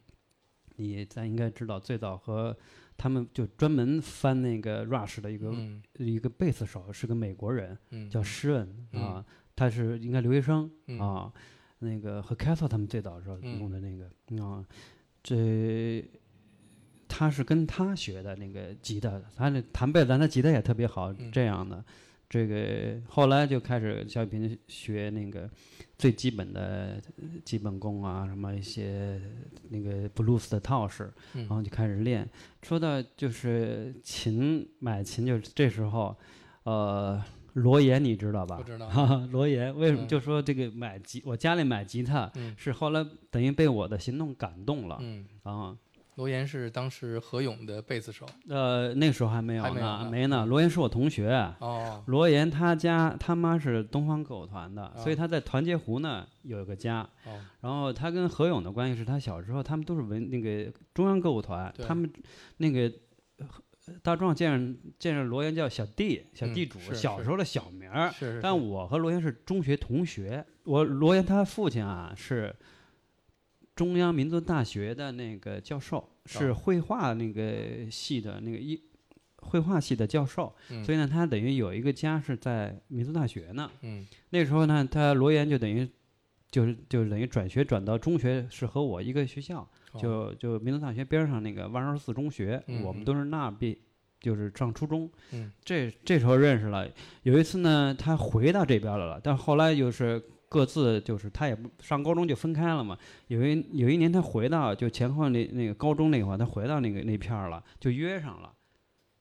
[0.76, 2.56] 你咱应该知道，最早和
[2.96, 9.26] 他们就专门翻那个 Rush 的一个、嗯一个贝斯手，是个美国人，嗯叫施恩、嗯啊，
[9.58, 11.32] 他是应该留学生、嗯啊，
[11.80, 14.04] 那个和 Castle 他们最早的时候嗯用的那个、
[14.44, 14.64] 啊，
[15.22, 16.04] 这
[17.08, 21.84] 他是跟他学的那个吉他，他那弹贝斯，但他吉他也特别好，嗯这样的。
[22.30, 25.48] 这个后来就开始肖雨平学那个
[25.96, 27.00] 最基本的
[27.42, 29.18] 基本功啊，什么一些
[29.70, 32.28] 那个布鲁斯的套式，嗯然后就开始练。
[32.62, 36.14] 说到就是琴买琴，就是这时候，
[36.64, 37.24] 呃，
[37.54, 38.56] 罗岩你知道吧？
[38.56, 38.88] 不知道。
[38.90, 40.04] 哈哈，罗岩为什么？
[40.04, 40.08] 嗯。
[40.08, 42.54] 就说这个买吉，我家里买吉他嗯。
[42.56, 45.76] 是后来等于被我的行动感动了嗯，啊。
[46.16, 48.26] 罗岩是当时何勇的贝斯手。
[48.48, 50.44] 呃，那时候还没有呢，没呢。
[50.46, 51.30] 罗岩是我同学，
[51.60, 57.08] 哦，罗岩他家他妈是东方歌舞团的，所以啊他在团结湖呢有一个家。
[57.24, 62.12] 哦，然后他跟何勇的关系是他小时候他们都是文那个中央歌舞团，他们
[62.56, 62.92] 那个
[63.38, 63.46] 呃
[64.02, 68.10] 大壮见着见着罗岩叫小弟小嗯地主，小时候的小名儿。
[68.10, 72.54] 是是，但我和罗岩是中学同学，我罗岩他父亲啊是
[73.74, 78.80] 中央民族大学的那个教授，是哦绘画那个系的那个一
[79.36, 83.70] 绘画系的教授，嗯所以呢，他等于有一个家是在民族大学呢。
[83.82, 85.88] 嗯那时候呢，他罗岩就等于
[86.50, 93.78] 就是就是等于转学转到中学，是和我一个学校，哦就就民族大学边上那个万寿寺中学，我们都是那毕，
[94.20, 95.10] 就是上初中。
[95.32, 96.88] 嗯这这时候认识了。
[97.22, 102.98] 有一次呢，他回到这边来了，但后来就是各自就是他也不上高中就分开了嘛。
[103.28, 108.52] 有一有一年他回到就前后那那个高中那会儿，他回到那个那片儿了，就约上了。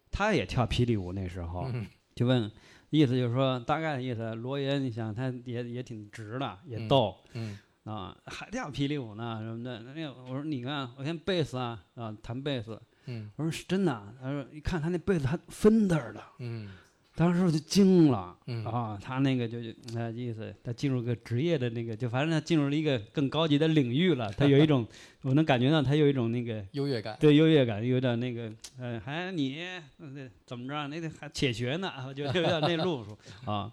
[0.10, 2.52] 他也跳霹雳舞那时候，嗯就问，
[2.90, 7.16] 意思就是说，大概的意思，罗爷，你想他也也挺直的，也嗯逗。
[7.34, 9.80] 嗯啊，还跳霹雳舞呢什么的。
[9.80, 14.14] 那个我说你看，我看贝斯啊啊弹贝斯，嗯我说是真的啊。
[14.22, 16.70] 他说一看他那贝斯还 Fender 的，嗯
[17.16, 18.38] 当时我就惊了。
[18.46, 24.32] 嗯啊，他那个就就那意思，他进入个职业的那个，就反正他进入了一个更高级的领域了。
[24.34, 24.86] 他有一种，
[25.24, 27.18] 我能感觉到他有一种那个优越感。
[27.20, 29.58] 对优越感，有点那个，呃，还你
[29.98, 30.88] 那怎么着？
[30.90, 33.18] 那得还且学呢，我就有点那路数
[33.50, 33.72] 啊。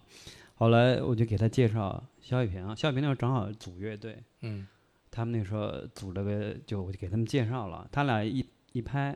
[0.55, 4.67] 后来我就给他介绍肖雨平，肖雨平那时候正好组乐队，嗯。
[5.11, 9.15] 他们那时候组了个，就我就给他们介绍了，他俩一一拍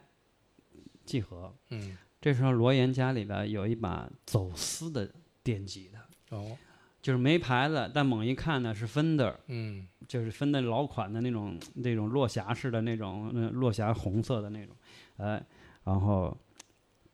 [1.03, 1.51] 即合。
[1.71, 1.97] 嗯。
[2.21, 6.55] 这时候罗岩家里边有一把走私的电吉他，哦。
[7.01, 9.87] 就是没牌子，但猛一看呢是 Fender，嗯。
[10.07, 14.75] 就是分的老款的那种那种落霞式的那种，那落霞红色的那种，
[15.17, 15.43] 哎，
[15.83, 16.37] 然后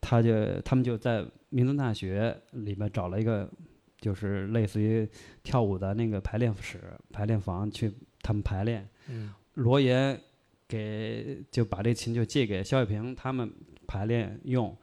[0.01, 3.49] 他就他们就在民族大学里边找了一个，
[4.05, 5.09] 就是类似于
[5.41, 6.79] 跳舞的那个排练室、
[7.11, 7.91] 排练房去
[8.21, 8.87] 他们排练。
[9.09, 10.21] 嗯罗岩
[10.67, 13.51] 给就把这琴就借给肖雨平他们
[13.87, 14.77] 排练用，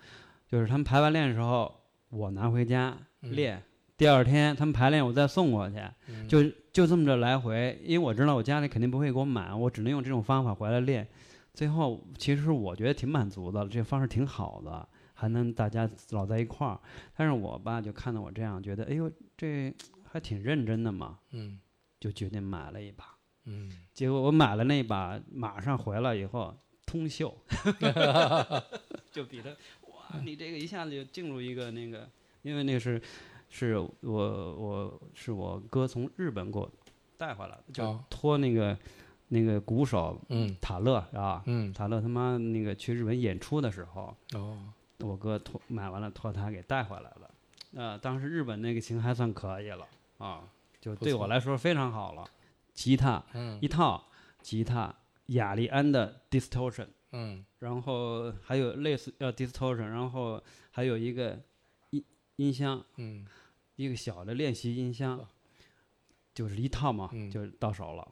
[0.48, 1.72] 就是他们排完练的时候，
[2.10, 3.62] 我拿回家嗯练。
[3.96, 5.76] 第二天他们排练，我再送过去。
[6.08, 6.42] 嗯就
[6.72, 11.06] 就这么着来回，因为我知道我家里肯定不会给我买，我只能用这种方法回来练。
[11.54, 14.88] 最后其实我觉得挺满足的，这方式挺好的，
[15.22, 16.80] 还能大家老在一块儿。
[17.16, 21.60] 但是我吧就看到我这样，觉得哎呦这还挺认真的嘛，嗯。
[22.00, 23.16] 就决定买了一把。
[23.44, 23.70] 嗯。
[23.94, 26.52] 结果我买了那把，马上回来以后
[26.84, 27.32] 通秀，
[29.12, 29.50] 就比他
[29.88, 32.10] 哇，你这个一下子就进入一个那个，
[32.42, 33.00] 因为那是
[33.48, 36.68] 是我我是我哥从日本给我
[37.16, 38.04] 带回来的，就哦。
[38.10, 38.76] 托那个
[39.28, 40.56] 那个鼓手嗯。
[40.60, 41.72] 塔勒啊，嗯。
[41.72, 44.58] 塔勒他妈那个去日本演出的时候，哦
[45.02, 47.30] 我哥托买完了托他给带回来了，
[47.74, 49.86] 呃，当时日本那个琴还算可以了
[50.18, 50.48] 啊，
[50.80, 52.24] 就对我来说非常好了，
[52.72, 53.22] 吉他。
[53.34, 53.58] 嗯。
[53.60, 54.04] 一套
[54.40, 54.94] 吉他，
[55.26, 57.44] 雅利安的 distortion，嗯。
[57.58, 61.40] 然后还有类似呃 distortion，然后还有一个
[61.90, 62.04] 音
[62.36, 63.26] 音箱，嗯。
[63.76, 65.26] 一个小的练习音箱哦，
[66.34, 67.30] 就是一套嘛，嗯。
[67.30, 68.06] 就是到手了。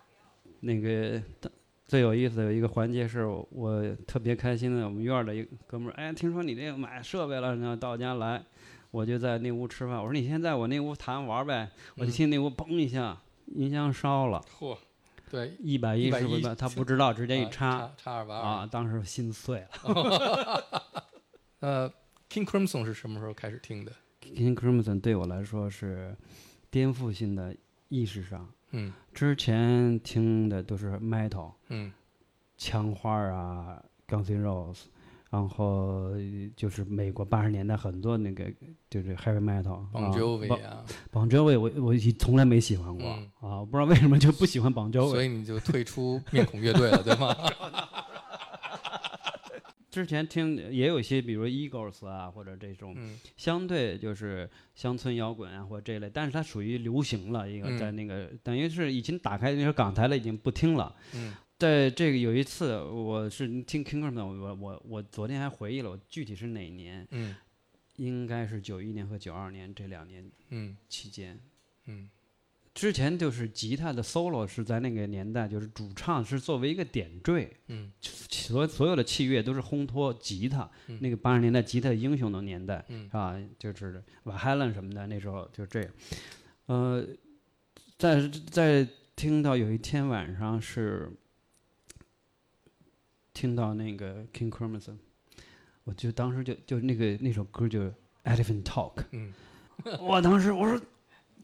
[0.61, 1.51] 那个当
[1.91, 8.41] 最有意思的有一个环节是我我特别开心的，我们院儿的一个哥们儿，哎，听说你这个买设备了，然后到我家来，
[8.93, 9.97] 我就在那屋吃饭。
[9.97, 14.78] 我说你先在我那屋弹玩儿呗，我就嗯听那屋嘣一下，音箱烧了，�嚯，
[15.32, 20.64] 对，一百一十110回他不知道，直接一啊插插二八啊，，当时心碎了。
[21.59, 21.91] 呃
[22.30, 23.91] ，King Crimson 是什么时候开始听的
[24.22, 26.16] ？King Crimson 对我来说是
[26.70, 27.53] 颠覆性的
[27.88, 31.53] 意识上，嗯之前听的都是 metal。
[31.68, 31.93] 嗯
[32.57, 34.81] 枪花啊，Guns N' Roses，
[35.31, 36.11] 然后
[36.55, 38.45] 就是美国八十年代很多那个
[38.91, 45.09] 就是 heavy metal，，Bon Jovi 啊，邦 Jovi 我我从来没喜欢过、嗯啊，我不知道为什么就不喜欢邦 Jovi。
[45.09, 47.35] 所以你就退出面孔乐队了，对吗？
[49.91, 60.95] 之前听也有一些，比如 Eagles 啊，或者这种嗯相对就是乡村摇滚啊，或者这一类，但是它属于流行了，一个嗯在那个、等于是已经打开那个港台了，已经不听了。
[61.14, 67.36] 嗯在这个有一次，我是听 King Crimson，我我我昨天还回忆了，我具体是哪年，嗯
[67.97, 71.38] 应该是九一年和九二年这两年嗯期间。
[71.84, 72.09] 嗯
[72.73, 80.71] 之前就是吉他的 solo 是在那个年代，就是主唱是作为一个点缀，嗯所所有的器乐都是烘托吉他。
[80.87, 85.91] 嗯那个八十年代吉他英雄的年代，嗯啊，就是瓦海伦什么的，那时候就这样。
[86.66, 87.05] 呃，
[87.99, 91.11] 在在听到有一天晚上是
[93.35, 94.97] 听到那个 King Crimson，
[95.83, 97.93] 我就当时就就那个那首歌就
[98.23, 99.35] Elephant Talk，嗯
[100.01, 100.81] 我当时我说。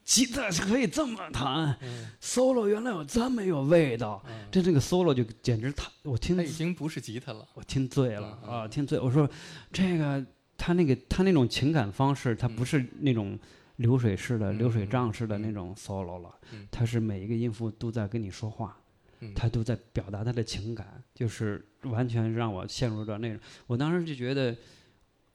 [0.07, 7.45] 吉他是可以这么弹、嗯 s o l o 原来有这么有味道，嗯，这这个 solo 就简直他我听他已经不是吉他了。
[7.53, 8.97] 我听醉了啊，听醉。
[8.97, 9.29] 我说
[9.69, 10.25] 这个
[10.57, 13.37] 他那个他那种情感方式，他不是那种
[13.75, 18.77] 流水式的、嗯流水账式的那种 solo 了嗯，他是每一个音符都在跟你说话，
[19.19, 23.37] 嗯他都在表达他的情感，就是完全让我陷入到那种。
[23.67, 24.55] 我当时就觉得，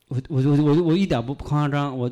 [0.08, 2.10] 我我我我我一点不夸张，我。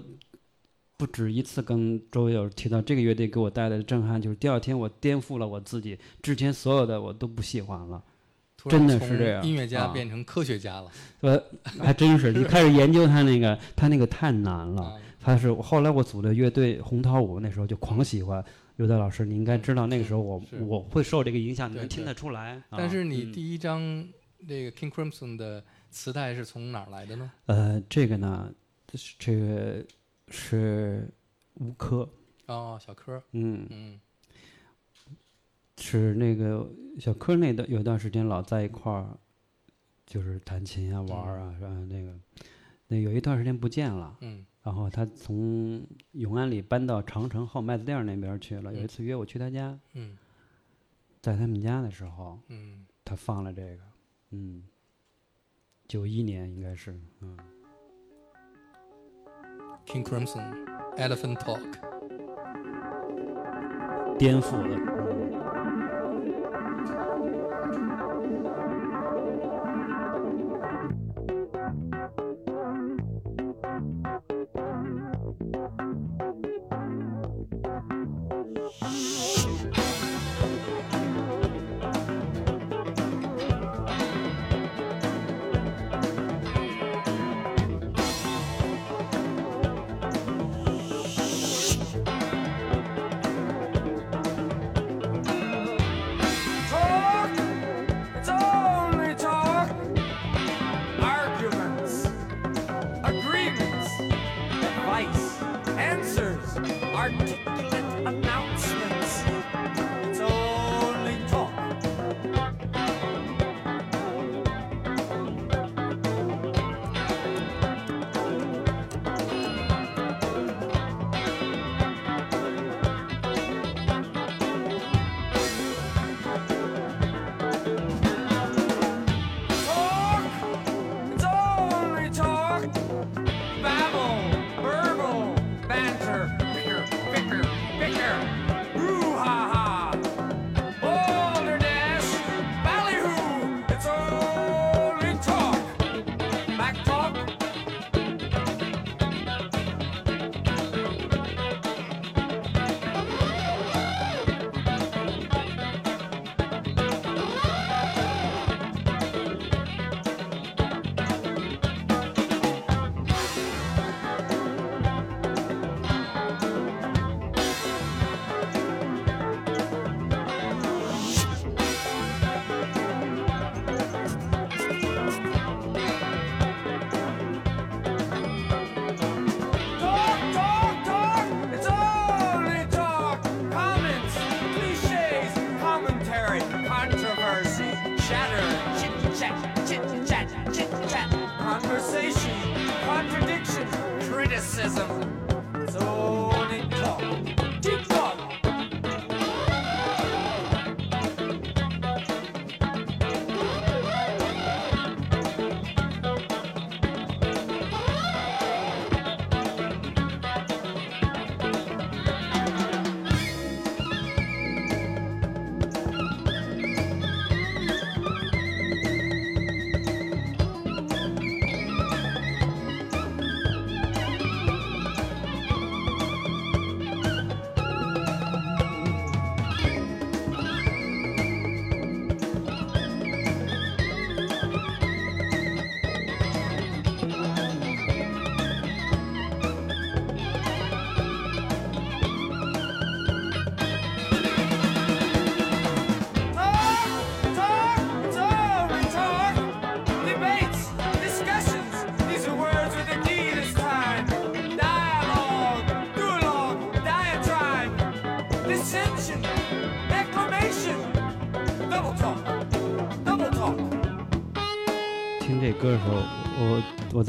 [1.01, 8.05] 不止一次跟周围友提到这个乐队给我带来的震撼，就是第二天我颠覆了我自己之前所有的我都不喜欢了。
[8.68, 10.90] 真的是这样音乐家啊变成科学家了
[11.22, 11.42] 呃，
[11.80, 14.82] 还真是，你开始研究他那个，他那个太难了。
[14.82, 15.01] 啊！
[15.18, 18.44] 他是后来我组的乐队红桃五，那时候就狂喜欢
[18.76, 19.24] 刘德老师。
[19.24, 22.53] 你应该知道，那个时候我我会受这个影响，你能听得出来。
[22.68, 23.80] 啊但是你嗯第一张
[24.46, 27.30] 那个 King Crimson 的磁带是从哪儿来的呢？
[27.46, 28.51] 呃，这个呢，
[28.94, 29.84] 是这个
[30.31, 31.09] 是
[31.55, 32.09] 吴科，
[32.47, 34.01] 哦，小柯，嗯，嗯。
[35.76, 39.18] 是那个小柯那段有段时间老在一块儿，
[40.07, 41.68] 就是弹琴啊、玩儿啊，是吧？
[41.89, 42.14] 那个
[42.87, 44.16] 那有一段时间不见了。
[44.20, 44.45] 嗯。
[44.62, 48.74] 然后他从永安里搬到长城后麦子店儿那边儿去了。
[48.74, 50.18] 有一嗯次约我去他家，嗯。
[51.22, 52.87] 在他们家的时候，嗯。
[53.03, 53.83] 他放了这个，
[54.33, 54.62] 嗯，
[55.89, 57.37] 九一年应该是，嗯，
[59.86, 60.55] ，King Crimson
[60.97, 61.59] Elephant Talk。
[64.17, 65.09] 颠覆了。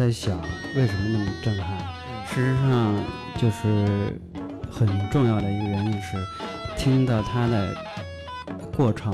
[0.01, 0.35] 在想，
[0.75, 1.77] 为什么那么震撼？
[2.25, 2.95] 事实上，
[3.37, 4.19] 就是
[4.71, 6.17] 很重要的一个原因是，
[6.75, 7.75] 听到它的
[8.75, 9.13] 过程，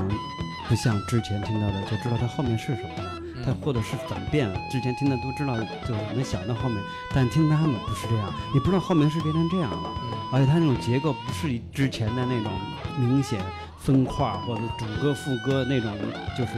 [0.66, 4.58] 不像之前听到的就知道它后面是什么了，它或者是怎么变了。
[4.70, 6.82] 之前听的都知道，就能想到后面，
[7.14, 9.90] 但听他们不是这样，你不知道后面是变成这样了。
[10.32, 12.50] 而且它那种结构不是之前的那种
[12.98, 13.38] 明显
[13.78, 15.92] 分块或者主歌副歌那种，
[16.34, 16.52] 就是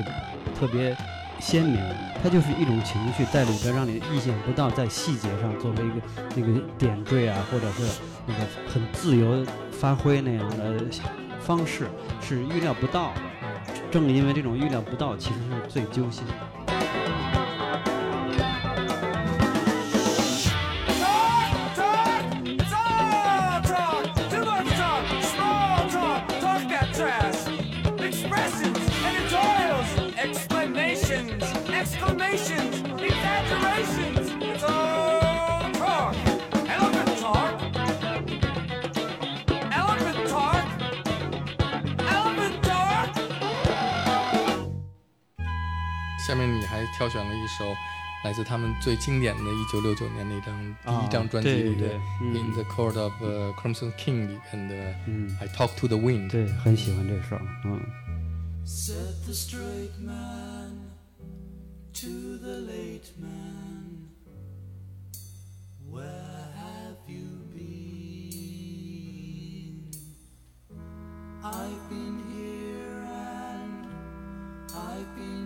[0.56, 0.96] 特别
[1.40, 1.80] 鲜明，
[2.22, 5.94] 它就是一种情绪在里边，让你意想不到，在细节上作为一个
[6.36, 7.82] 那个点缀啊，或者是
[8.26, 10.84] 那个很自由发挥那样的
[11.40, 11.88] 方式，
[12.20, 13.20] 是预料不到的。
[13.90, 16.32] 正因为这种预料不到，其实是最揪心的。
[46.29, 47.75] 下面你还挑选了一首
[48.23, 56.27] 来自他们最经典的1969年那张第一张专辑里的对对嗯《In the Court of、Crimson King》里边的嗯《I Talk to the Wind》。
[56.29, 57.81] 对，很喜欢这首，嗯。
[58.65, 60.89] Said the straight man
[61.93, 64.09] to the late man,
[65.87, 67.85] Where have you been?
[71.43, 73.85] I've been here and
[74.73, 75.38] I've been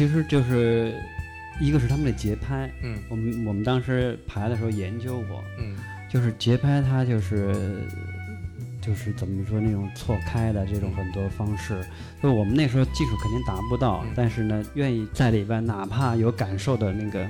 [0.00, 0.94] 其实就是
[1.60, 5.76] 一个是他们的节拍，嗯我们我们当时排的时候研究过，嗯
[6.08, 7.86] 就是节拍它就是
[8.80, 11.84] 就是怎么说那种错开的这种很多方式，
[12.22, 17.28] 就我们那时候技术肯定达不到，嗯但是呢，愿意在里边哪怕有感受的那个。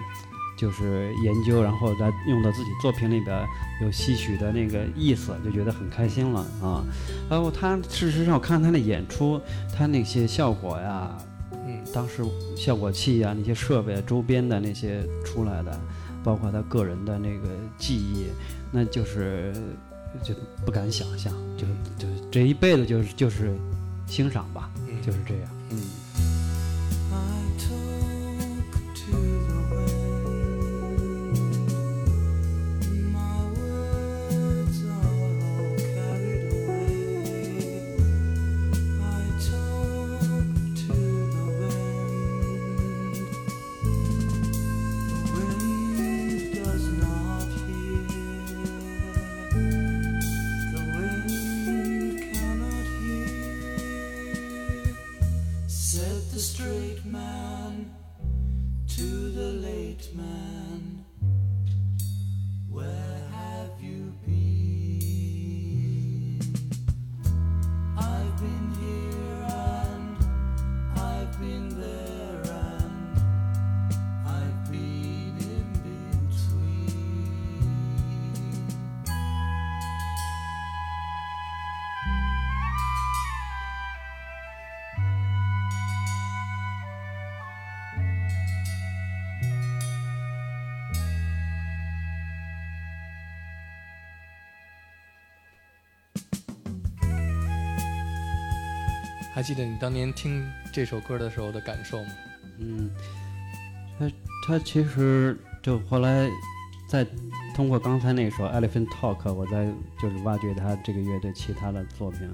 [0.56, 3.42] 就是研究，然后再用到自己作品里边
[3.80, 6.84] 有吸取的那个意思，就觉得很开心了啊。
[7.30, 9.40] 然后他事实上我看他的演出，
[9.74, 11.26] 他那些效果呀，嗯
[11.92, 12.24] 当时
[12.56, 15.80] 效果器啊，那些设备周边的那些出来的，
[16.22, 18.26] 包括他个人的那个记忆，
[18.70, 19.52] 那就是
[20.22, 21.66] 就不敢想象，就
[21.98, 23.54] 就这一辈子就是就是
[24.06, 25.50] 欣赏吧，嗯，就是这样。
[25.70, 25.80] 嗯，
[99.41, 102.11] 还记得你当年听这首歌的时候的感受吗？
[102.59, 102.91] 嗯，
[103.99, 104.11] 他
[104.47, 106.28] 他其实就后来
[106.86, 107.07] 在
[107.55, 112.30] 通过刚才那首《Elephant Talk》，我在就是挖掘他这个乐队其他的作品，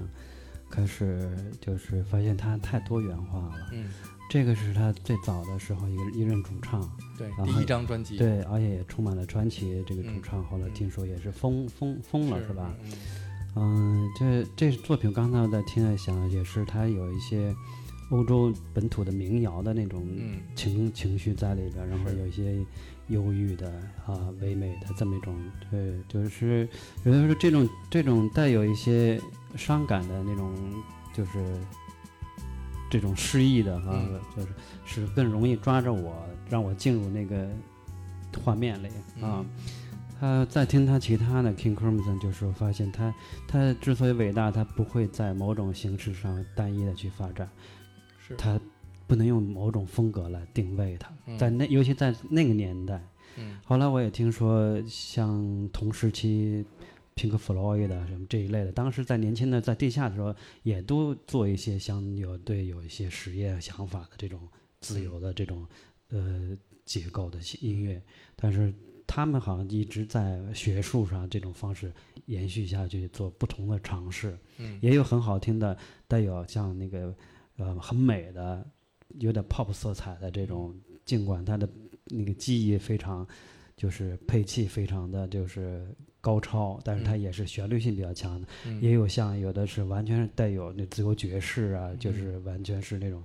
[0.69, 3.69] 开始就是发现他太多元化了。
[3.71, 3.89] 嗯，
[4.29, 6.81] 这个是他最早的时候一个一任主唱，
[7.17, 9.81] 对，然后第一张专辑，对，而且也充满了传奇。
[9.87, 12.75] 这个主嗯唱后来嗯听说也是疯疯疯了，是吧？？
[12.83, 12.97] 嗯嗯，
[14.17, 17.55] 这这作品刚才我在听在想，也是它有一些
[18.09, 22.55] 欧洲本土的民谣的那种嗯情、情绪在里边，然后有一些
[23.09, 23.69] 忧郁的
[24.05, 25.35] 啊、唯美的这么一种，
[25.69, 26.67] 对，就是
[27.03, 29.19] 有的时候这种这种带有一些
[29.55, 30.53] 伤感的那种，
[31.13, 31.57] 就是
[32.89, 34.47] 这种诗意的哈、嗯就是
[34.85, 37.47] 是更容易抓着我，让我进入那个
[38.43, 38.87] 画面里
[39.21, 39.43] 啊。
[39.43, 39.45] 嗯
[40.19, 43.13] 他在听他其他的 King Crimson，就是我发现他
[43.47, 47.49] 他之所以伟大，他不会在某种形式上单一的去发展，
[48.27, 48.35] 是。
[48.35, 48.59] 他
[49.05, 51.37] 不能用某种风格来定位他，嗯。
[51.37, 53.01] 在那尤其在那个年代。
[53.37, 53.57] 嗯。
[53.63, 56.65] 后来我也听说，像同时期
[57.15, 64.41] Pink Floyd 的什么这一类的，当时在年轻的在地下的时候，也都做一些像有对有一些实验想法的这种
[64.81, 65.65] 自由的这种
[66.09, 68.01] 呃结构的音乐，
[68.35, 68.73] 但是
[69.07, 71.91] 他们好像一直在学术上这种方式
[72.25, 74.37] 延续下去，做不同的尝试。
[74.57, 75.75] 嗯也有很好听的，
[76.07, 77.15] 带有像那个
[77.55, 78.63] 呃很美的，
[79.19, 81.67] 有点 pop 色彩的这种，尽管它的
[82.05, 83.25] 那个技艺非常，
[83.75, 85.87] 就是配器非常的就是
[86.19, 88.47] 高超，但是它嗯也是旋律性比较强的。
[88.65, 93.23] 嗯也有像有的是完全是带有那自由爵士啊，嗯就是完全是那种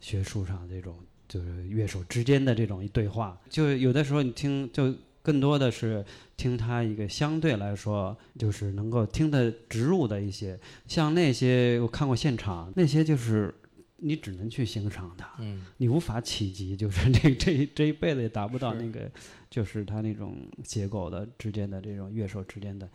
[0.00, 6.04] 学术上这种就是乐手之间的这种一对话，就有的时候你听就更多的是
[6.36, 13.54] 听他一个相对来说就是能够听得植入的一些，像那些我看过现场，那些就是
[13.96, 15.64] 你只能去欣赏它，嗯。
[15.78, 19.10] 你无法企及，就是这 这一这一辈子也达不到那个，
[19.48, 22.86] 就是他那种结构的之间的这种乐手之间的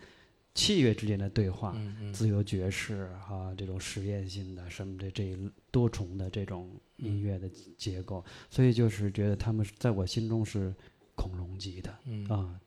[0.53, 2.13] 器乐之间的对话，嗯嗯。
[2.13, 5.35] 自由爵士哈、这种实验性的什么的这一
[5.71, 10.71] 多重的这种音乐的结构，所以就是觉得他们是在我心中是
[11.19, 12.25] 恐龙级的嗯。
[12.27, 12.59] 啊。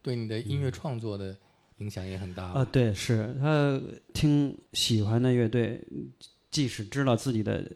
[0.00, 1.36] 对你的音乐创作的
[1.78, 3.36] 影响也很大啊，吧对，是。
[3.38, 3.78] 他
[4.14, 5.84] 听喜欢的乐队，
[6.50, 7.70] 即使知道自己的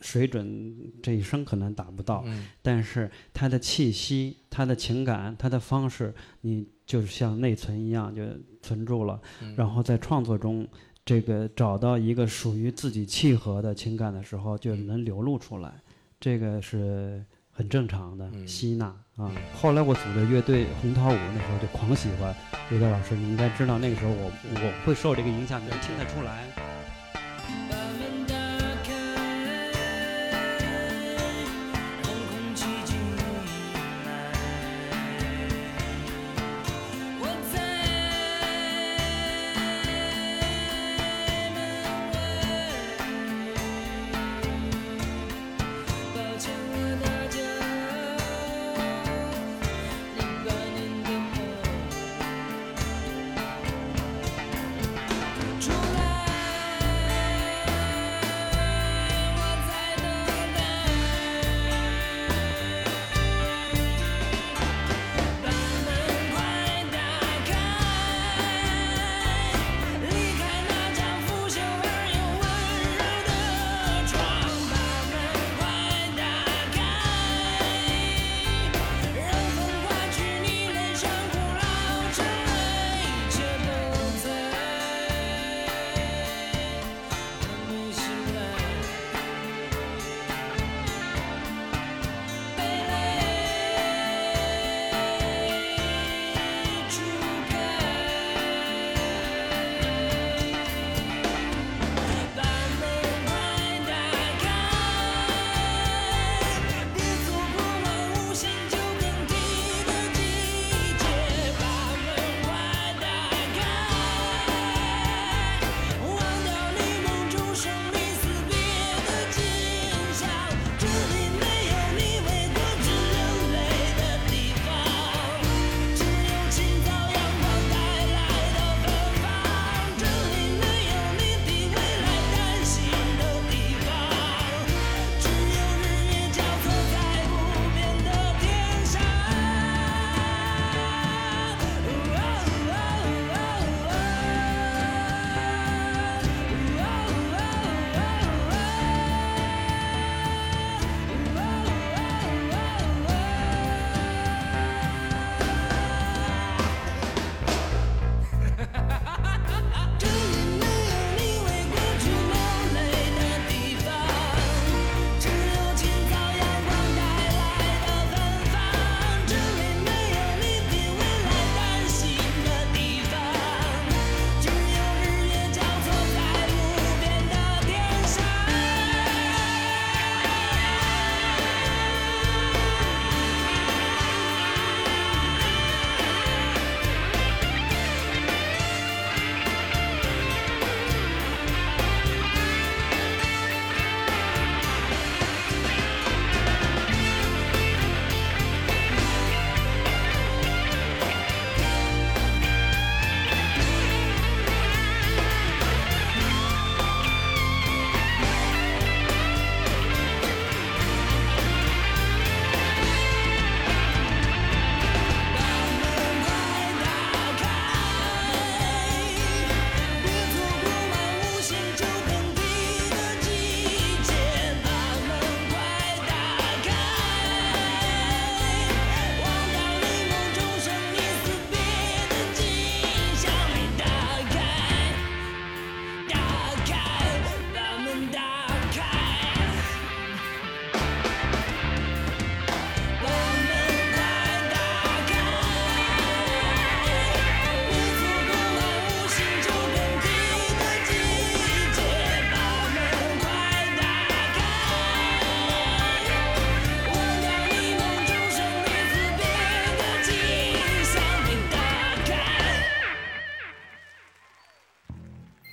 [0.00, 2.48] 水准这一生可能达不到，嗯。
[2.62, 8.22] 但是他的气息、他的情感、他的方式，你就是像内存一样就
[8.62, 9.54] 存住了，嗯。
[9.56, 10.66] 然后在创作中，
[11.04, 15.82] 这个找到一个属于自己契合的情感的时候，就嗯能流露出来，
[16.18, 17.22] 这个是
[17.56, 19.32] 很正常的嗯吸纳啊嗯。
[19.54, 22.34] 后来我组的乐队红桃五那时候就狂喜欢
[22.68, 26.44] 刘德老师，你应该知道那个时候我我会受这个影响，你能听得出来。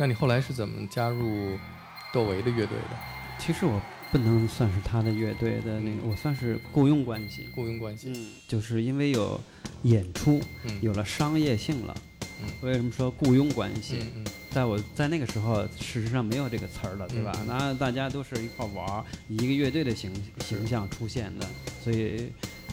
[0.03, 1.57] 那你后来是怎么加入
[2.11, 2.97] 窦唯的乐队的？
[3.39, 3.81] 其实我
[4.11, 7.47] 不能算是他的乐队的那个，我算是雇佣关系。
[7.55, 8.11] 雇佣关系？
[8.13, 9.39] 嗯，就是因为有
[9.83, 11.95] 演出，嗯有了商业性了。
[12.41, 13.99] 嗯为什么说雇佣关系？
[14.01, 17.31] 嗯嗯在我在那个时候，事实上没有这个词儿了，对吧？
[17.39, 21.47] 嗯那大家都是一块儿玩儿，以一个乐队的形形象出现的，
[21.81, 22.29] 所以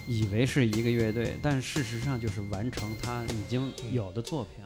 [0.09, 4.64] 以为是一个乐队，但事实上就是完成他已经有的作品。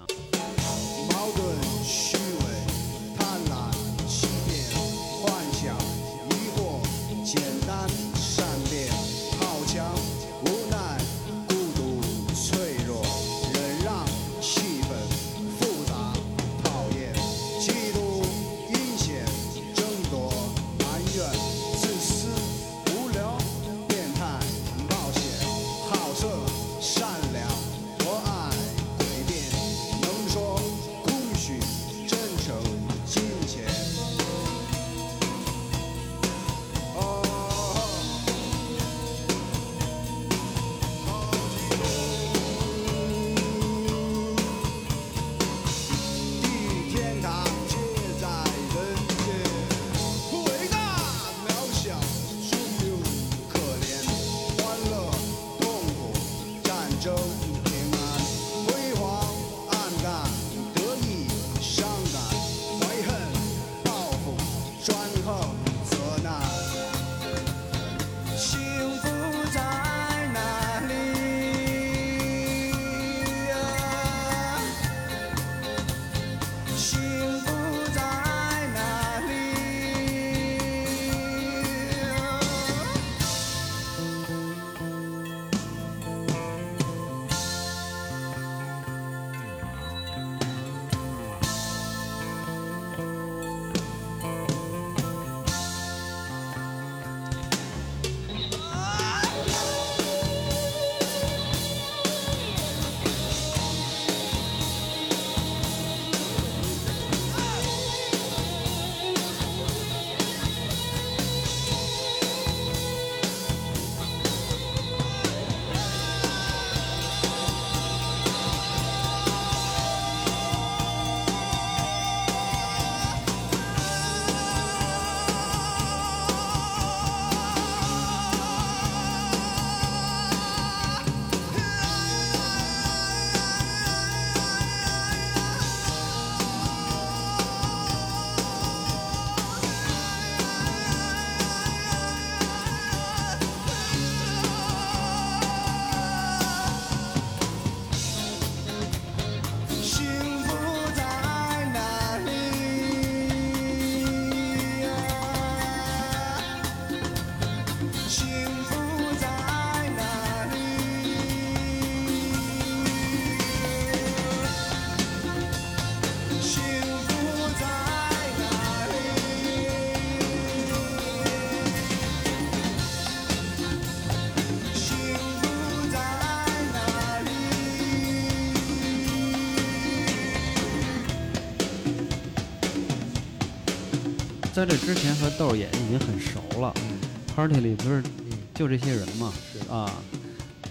[184.55, 186.99] 在这之前和豆儿也已经很熟了嗯
[187.35, 188.39] ，party 里不是嗯。
[188.55, 189.59] 就这些人嘛，是。
[189.68, 189.93] 啊，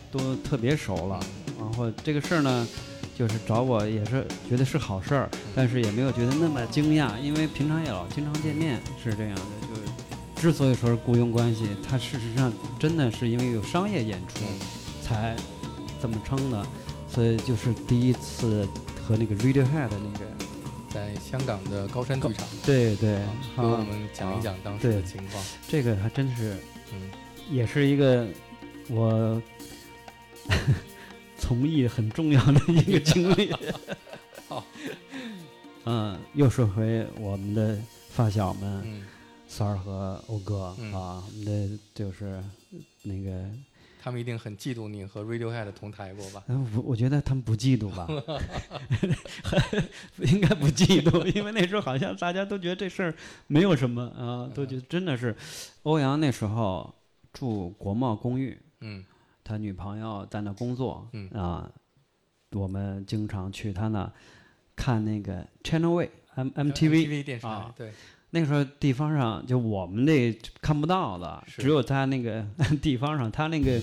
[0.10, 1.20] 都特别熟了。
[1.60, 2.66] 然后这个事儿呢，
[3.20, 9.42] 就是找我也是觉得是好事儿，但是也没有觉得那么惊讶，因为平常也老经常见面，是这样的。
[9.68, 9.82] 就是
[10.38, 14.40] 之所以说是雇佣关系，它事实上真的是因为有商业演出
[15.02, 15.36] 才
[16.02, 16.66] 这么称的，
[17.14, 18.66] 所以就是第一次
[19.06, 20.26] 和那个 Radiohead 那个，
[20.90, 23.28] 在香港的高山剧场，对对，啊
[23.58, 25.44] 给我们讲一讲当时的情况。
[25.68, 26.58] 这个还真是
[26.94, 27.12] 嗯。
[27.52, 28.26] 也是一个
[28.90, 29.42] 我
[31.38, 33.52] 从艺很重要的一个经历。
[34.48, 34.66] 好，
[35.84, 37.78] 嗯，又说回我们的
[38.10, 39.06] 发小们，嗯，
[39.48, 40.94] 三儿和欧哥、嗯。
[40.94, 42.42] 啊，我们的就是
[43.02, 43.32] 那个，
[44.04, 46.44] 他们一定很嫉妒你和 Radiohead 同台过吧？
[46.50, 48.06] 嗯我我觉得他们不嫉妒吧，
[50.20, 53.16] 应该不嫉妒，因为那时候好像大家都觉得这事儿
[53.48, 55.34] 没有什么啊，都觉得真的是，
[55.84, 56.94] 欧阳那时候
[57.32, 59.06] 住国贸公寓，嗯。
[59.46, 61.30] 他女朋友在那工作，嗯。
[61.32, 61.70] 啊，
[62.52, 64.12] 我们经常去他那
[64.76, 67.92] 看那个 Channel V M MTV MTV 电视台啊，对，
[68.36, 72.44] 那个时候地方上就我们那看不到的，只有他那个
[72.82, 73.80] 地方上，他那个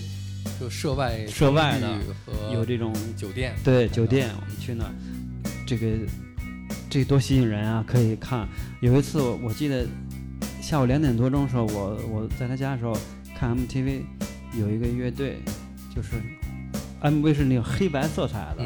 [0.59, 1.87] 就涉外涉外的
[2.25, 4.83] 和有这种酒店，对酒店，我们去那，
[5.65, 5.87] 这个
[6.89, 7.81] 这多吸引人啊！
[7.87, 8.45] 可以看。
[8.81, 9.87] 有一次我我记得
[10.61, 12.93] 下午两点多钟的时候，我我在他家的时候
[13.33, 14.01] 看 MTV，
[14.59, 15.37] 有一个乐队，
[15.95, 16.21] 就是
[17.01, 18.65] MV 是那个黑白色彩的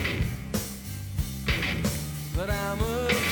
[2.33, 3.30] But I'm a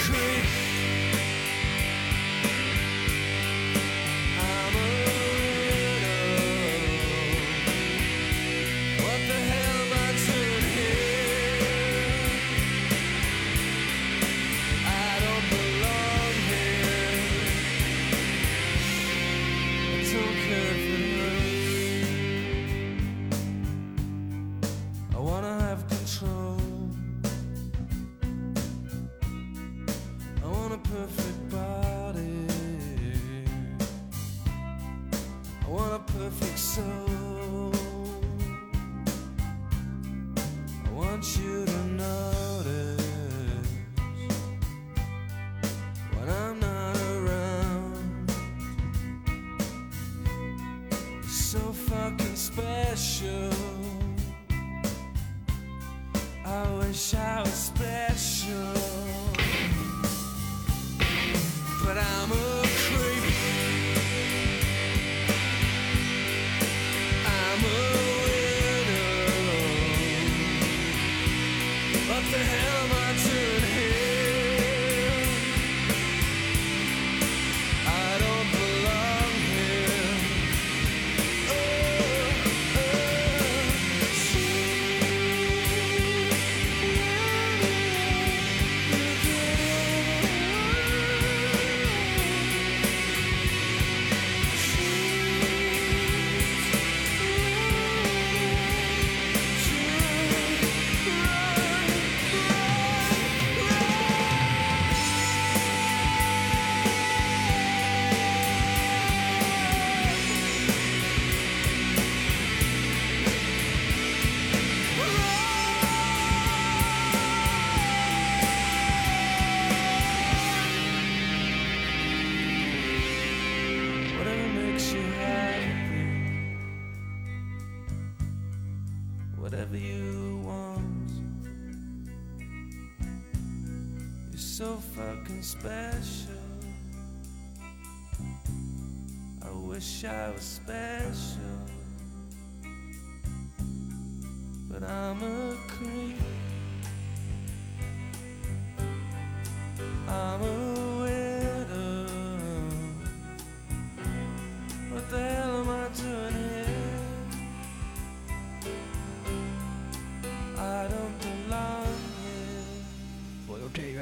[135.49, 136.18] special.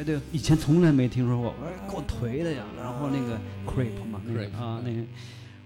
[0.07, 2.63] 对以前从来没听说过，我说够颓的呀。
[2.77, 5.03] 然后那个 Creep 嘛，那个 Creep，啊那个，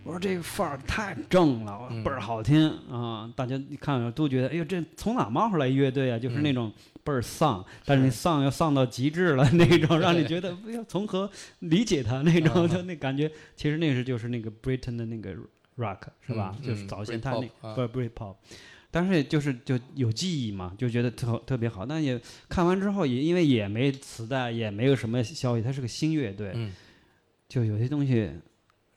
[0.03, 3.31] 我说这个范儿太正了，倍儿好听啊！
[3.35, 6.17] 大家一看都觉得，哎呦，这从哪冒出来乐队啊？
[6.17, 6.73] 就是那种
[7.03, 13.31] 倍儿丧，但是那丧要丧到极致了那种，让你觉得不要从何理解它那种，就那感觉。
[13.55, 15.31] 其实那是就是那个 Britain 的那个
[15.77, 16.57] rock 是吧？
[16.63, 18.35] 就是早先他那不是 Britpop。
[18.91, 26.73] 但是就是就有记忆嘛，就觉得特特别好，但也看完之后也因为也没磁带，也没有什么消息，它是个新乐队，嗯。
[27.47, 28.31] 就有些东西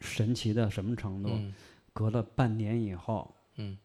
[0.01, 1.31] 神奇到什么程度？
[1.33, 1.55] 嗯。
[1.93, 3.79] 隔了半年以后，嗯。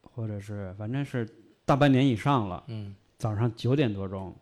[0.00, 1.28] 或者是反正是
[1.64, 2.94] 大半年以上了，嗯。
[3.18, 4.34] 早上九点多钟，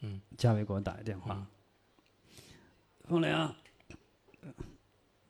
[0.00, 1.46] 嗯，嘉伟给我打一电话嗯，
[3.08, 3.54] 风铃，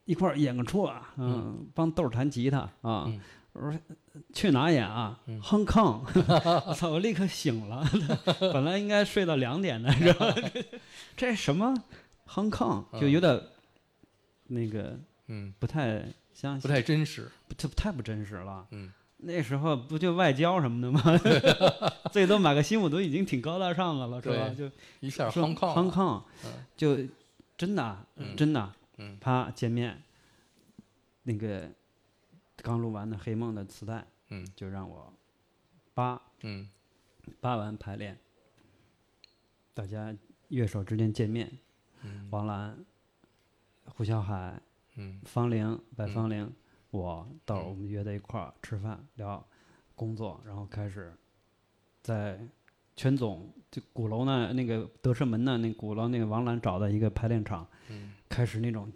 [0.07, 3.21] 一块儿演个出啊，嗯，帮豆儿弹吉他啊嗯。
[3.53, 3.79] 我说
[4.33, 5.41] 去哪演啊嗯？
[5.41, 6.05] 哼康，
[6.67, 6.91] 我操！
[6.91, 7.85] 我立刻醒了，
[8.53, 10.35] 本来应该睡到两点的，是吧？
[11.17, 11.75] 这什么
[12.25, 13.41] 哼康就有点
[14.49, 14.99] 那个
[15.29, 17.31] 嗯，不太相信，不太真实。
[17.49, 18.67] 不这太不真实了。
[18.71, 21.03] 嗯，那时候不就外交什么的吗？
[22.13, 24.49] 最多买个西姆都已经挺高大上的了，是吧？
[24.57, 24.71] 就
[25.01, 26.99] 一下说康康康康嗯就
[27.57, 30.03] 真的啊嗯真的啊，嗯啪见面，
[31.25, 31.69] 那个
[32.67, 34.45] 刚录完的《黑梦》的磁带，嗯。
[34.57, 35.15] 就让我
[35.95, 36.69] 扒嗯。
[37.41, 38.19] 扒完排练，
[39.73, 40.13] 大家
[40.49, 41.49] 乐手之间见面，
[42.03, 42.27] 嗯。
[42.33, 42.77] 王兰、
[43.85, 44.61] 胡小海、
[44.97, 45.21] 嗯。
[45.25, 46.53] 方玲、白方玲，
[46.91, 49.47] 我到我们约在一块儿吃饭聊
[49.95, 51.15] 工作，然后开始
[52.03, 52.41] 在
[52.97, 58.15] 全总就鼓楼呢那个德胜门呢那鼓楼那个王兰找的一个排练场，嗯。
[58.29, 58.93] 开始那种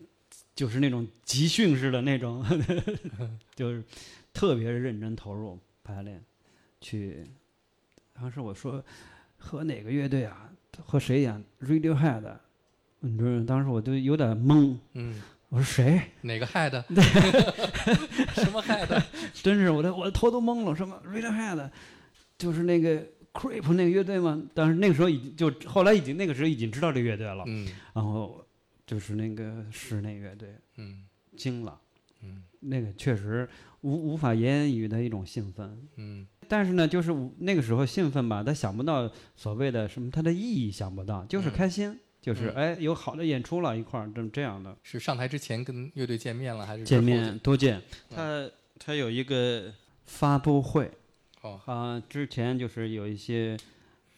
[0.55, 2.45] 就是那种集训式的那种，
[3.55, 3.83] 就是
[4.33, 6.23] 特别认真投入排练，
[6.81, 7.25] 去
[8.13, 8.85] 当时我说
[9.39, 10.51] 和哪个乐队啊，
[10.85, 12.23] 和谁演 Radiohead，
[13.01, 16.01] 你知道，当时我就有点懵，嗯，我说谁？
[16.21, 16.71] 哪个 head？？
[18.35, 19.03] 什么 head？？
[19.33, 21.71] 真是我的我的头都懵了，什么 Radiohead，
[22.37, 23.03] 就是那个
[23.33, 24.43] Creep 那个乐队吗？
[24.55, 28.40] 但是那个时候已经就后来已经那个时候已经知道这个乐队了，嗯然后
[28.91, 30.49] 就是那个室内乐队
[30.79, 31.05] 嗯。
[31.37, 31.81] 惊了，
[32.23, 32.43] 嗯。
[32.59, 33.49] 那个确实
[33.83, 35.89] 无无法言语的一种兴奋。
[35.95, 36.27] 嗯。
[36.49, 44.77] 但是呢，就是那个时候兴奋吧，他想不到所谓的什么，它的意义想不到，就是嗯开心，就是嗯哎有好的演出了一块儿，这这样的。
[44.83, 47.81] 是上台之前跟乐队见面了，还是见面多见。
[48.11, 49.73] 他他有一个
[50.05, 50.91] 发布会，
[51.43, 53.57] 哦，啊，之前就是有一些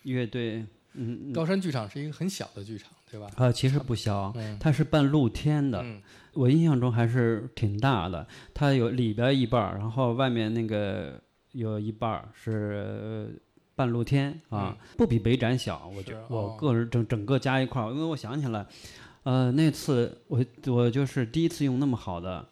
[0.05, 1.33] 乐队，嗯，嗯。
[1.35, 3.29] 高山剧场是一个很小的剧场，对吧？
[3.37, 6.03] 啊，其实不小，嗯它是半露天的，嗯
[6.33, 8.27] 我印象中还是挺大的。
[8.55, 11.21] 它有里边一半儿，然后外面那个
[11.53, 13.41] 有一半儿是呃
[13.75, 15.87] 半露天啊，不比北展小。
[15.95, 18.67] 我觉我哦个人整整个加一块儿，因为我想起来，
[19.25, 22.49] 呃，那次我我就是第一次用那么好的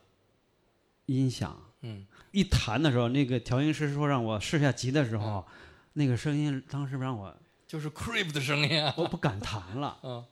[1.07, 5.47] 音响，嗯一弹的时候，那个调音师说让我试下级的时候，
[5.95, 7.35] 那个声音当时让我
[7.67, 8.93] 就是 Creep 的声音啊。
[8.99, 9.97] 我不敢弹了。
[10.05, 10.23] 嗯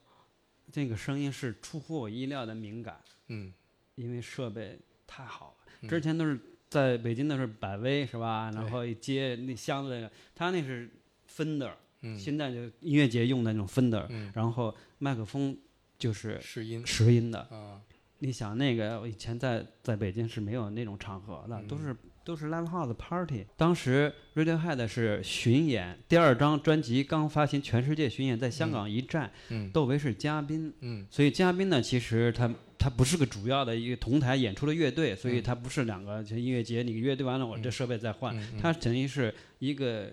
[0.71, 3.53] 这个声音是出乎我意料的敏感，嗯
[3.97, 5.73] 因为设备太好了。
[5.83, 6.39] 嗯之前都是
[6.69, 8.51] 在北京都是百威是吧？
[8.55, 10.91] 然后一接那箱子那个，他那是
[11.31, 11.73] Fender，、
[12.03, 15.57] 嗯现在就音乐节用的那种 Fender，、嗯，然后麦克风
[15.99, 17.41] 就是试音实音的。
[17.51, 17.81] 啊，
[18.19, 21.97] 你想那个，我以前在在北京是没有那种场合的，嗯都是
[22.29, 23.47] 都是 live house party。
[23.57, 29.71] 当时 Radiohead 是巡演，第二张专辑刚发行，全世界巡演，在香港一站，嗯。
[29.71, 31.07] 窦唯是嘉宾，嗯。
[31.11, 40.13] 所以嘉宾呢，其实他他不是个主要的一个同台演出的乐队，所以嗯他不是两个就音乐节，你乐队完了，我这嗯设备再换，他等于是一个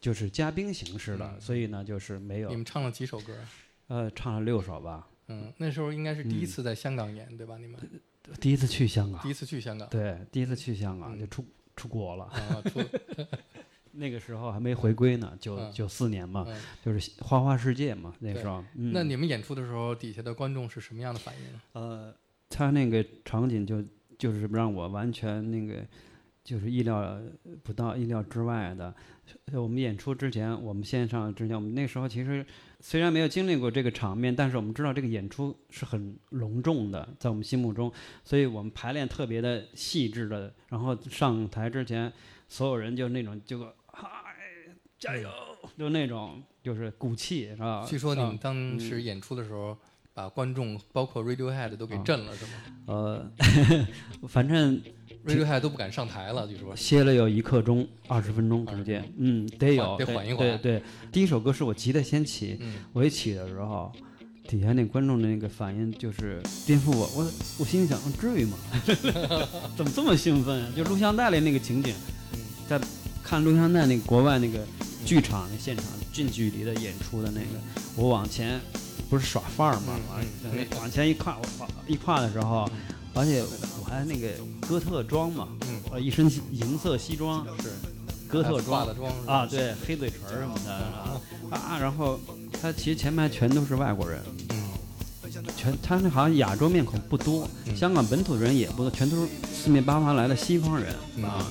[0.00, 1.38] 就是嘉宾形式的，嗯。
[1.38, 2.48] 所以呢就是没有。
[2.48, 3.36] 你们唱了几首歌？
[3.88, 6.46] 呃唱了六首吧，嗯，那时候应该是第一嗯。
[6.46, 7.58] 次在香港演，对吧？
[7.58, 7.78] 你们
[8.40, 9.20] 第一次去香港。
[9.22, 11.20] 第，一次去香港，对，第一次去香港嗯。
[11.20, 11.44] 就出
[11.76, 12.80] 出国了，啊，出。
[13.96, 15.70] 那个时候还没回归呢，九嗯。
[15.72, 18.92] 九四年嘛，嗯，就是花花世界嘛，那时候，嗯。
[18.92, 21.60] 那你们演出的时候，底下的观众是什么样的反应？
[21.72, 22.14] 呃，
[22.48, 23.84] 他那个场景就
[24.18, 25.84] 就是让我完全那个
[26.42, 27.20] 就是意料
[27.62, 28.94] 不到、意料之外的。
[29.52, 32.44] 呃我们演出之前，我们线上之前，我们那时候其实
[32.80, 37.92] 虽然没有经历过这个场面，但是我们知道这个演出是很隆重的，在我们心目中，
[38.24, 40.52] 所以我们排练特别的细致的。
[40.68, 42.12] 然后上台之前，
[42.48, 44.08] 所有人就那种就嗨
[44.98, 45.30] 加油，
[45.78, 47.84] 就那种就是鼓气，是吧？
[47.86, 49.76] 据说你们啊当时演出的时候，
[50.12, 52.52] 把观众包括 Radiohead 都给震了，是吗
[52.86, 53.32] 呃，
[54.28, 54.80] 反正
[55.26, 56.74] ？Radiohead 都不敢上台了，据说。
[56.76, 63.90] 歇了有一刻钟，二十分钟中间，嗯，得有，得缓一缓对对，第一首歌是我急得先起，嗯我一起的时候，
[64.48, 68.56] 底下那观众的那个反应就是颠覆我，我我心里想，至于吗？
[69.76, 70.72] 怎么这么兴奋啊？
[70.76, 71.94] 就录像带里那个情景，
[72.34, 72.38] 嗯
[72.68, 72.80] 在
[73.22, 74.58] 看录像带那个国外那个
[75.06, 77.46] 剧场那现场近距离的演出的那个，
[77.96, 78.60] 我往前
[79.08, 79.98] 不是耍范儿吗？
[80.10, 82.68] 完嗯嗯往前一跨，我跨一跨的时候，
[83.14, 83.42] 而且
[83.84, 84.28] 我还那个
[84.66, 87.70] 哥特装嘛，嗯，呃，一身银色西装，是。
[88.26, 88.88] 哥特装。
[89.26, 90.72] 啊，，对，黑嘴唇什么的
[91.56, 92.18] 啊，然后
[92.60, 94.20] 他其实前排全都是外国人，
[94.50, 94.64] 嗯。
[95.56, 97.76] 全他那好像亚洲面孔不多，嗯。
[97.76, 101.24] 香港本土人也不多，全都是四面八方来的西方人嗯。
[101.24, 101.46] 啊，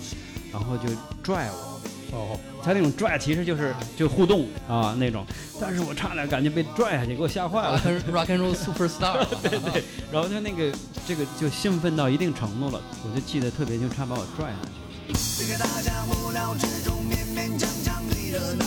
[0.51, 0.89] 然后就
[1.22, 1.73] 拽我，
[2.14, 5.26] 哦，他那种拽其实就是就互动啊那种，
[5.60, 7.80] 但是我差点感觉被拽下去，给我吓坏了。
[7.80, 10.72] rock and rock and roll superstar， 对对，然后他那个
[11.07, 15.14] 这个就兴奋到一定程度了，我就记得特别清，差把我拽下去。
[15.40, 18.65] 这个大家无聊之中勉勉强强的热闹，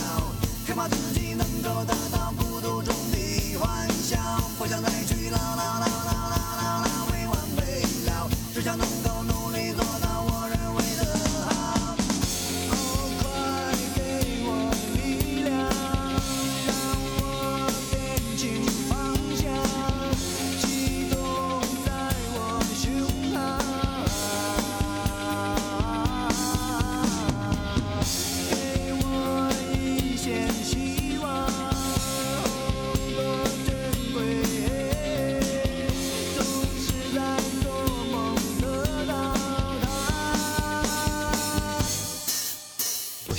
[0.67, 3.87] 害怕自己能够达到孤独中的幻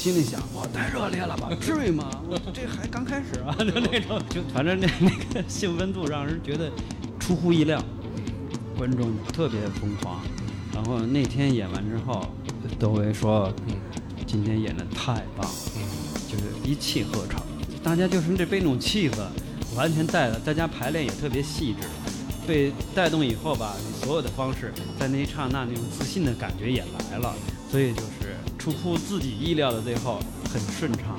[0.09, 2.09] 心里想，哇，太热烈了吧， 至于吗？
[2.31, 6.73] 我这还刚开始啊， 就那种，就反正那 那个兴奋度让人觉得
[7.21, 7.79] 出乎意料，
[8.79, 10.23] 观众特别疯狂。
[10.75, 12.25] 然后那天演完之后，
[12.79, 13.75] 窦唯说，嗯
[14.27, 15.83] 今天演的太棒了，嗯
[16.27, 17.39] 就是一气呵成，
[17.83, 19.17] 大家就是这被那种气氛
[19.77, 21.87] 完全带了，大家排练也特别细致，
[22.47, 27.35] 被带动以后吧，你所有的方式在那一刹那那种自信的感觉也来了，
[27.71, 30.19] 所以就是出乎自己意料的，最后
[30.53, 31.17] 很顺畅。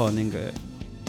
[0.00, 0.50] 后那个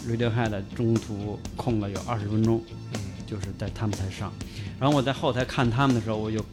[0.06, 2.62] Radiohead 中途空了有二十分钟，
[2.94, 3.00] 嗯。
[3.26, 4.30] 就是在他们台上，
[4.78, 6.44] 然后我在后台看他们的时候，我就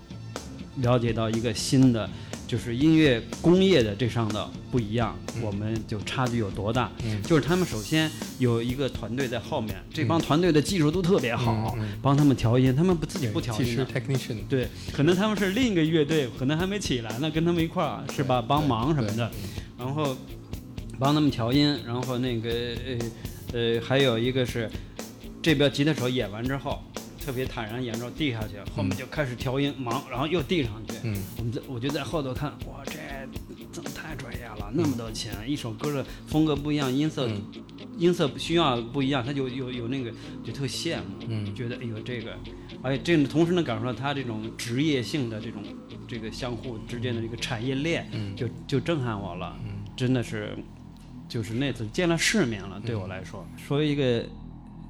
[0.77, 2.09] 了解到一个新的，
[2.47, 6.89] 就是音乐工业的这上的不一样，我们就差距有多大？
[7.05, 7.21] 嗯。
[7.25, 8.09] 就是他们首先
[8.39, 13.85] 有一个团队在后面，这帮团队的技术都特别好，帮他们调音，他们不自己不调音的。
[13.85, 19.29] technician，对，可能他们是另一个乐队，可能还没起来呢，跟他们一块儿是吧，帮忙什么的，
[19.77, 20.17] 然后
[20.99, 22.99] 帮他们调音，然后那个呃
[23.53, 24.69] 呃，还有一个是
[25.41, 26.83] 这边吉他手演完之后，
[27.25, 30.95] 特别坦然演奏递下去，后面就开始调音忙，然后又递上去。
[31.05, 31.17] 嗯。
[31.39, 32.93] 我们在我就在后头看，哇，这
[33.71, 34.71] 怎么太专业了？
[34.75, 37.43] 那么多钱，一首歌的风格不一样，音色、嗯。
[37.97, 40.13] 音色需要不一样，他就有有那个
[40.45, 41.55] 就特羡慕，嗯。
[41.55, 42.33] 觉得哎呦这个，
[42.83, 45.63] 而且这个同时能感受到他这种职业性的这种
[46.07, 48.35] 这个相互之间的这个产业链，嗯。
[48.35, 49.85] 就就震撼我了，嗯。
[49.97, 50.57] 真的是，
[51.29, 53.47] 就是那次见了世面了，对我来说。
[53.57, 54.25] 说一个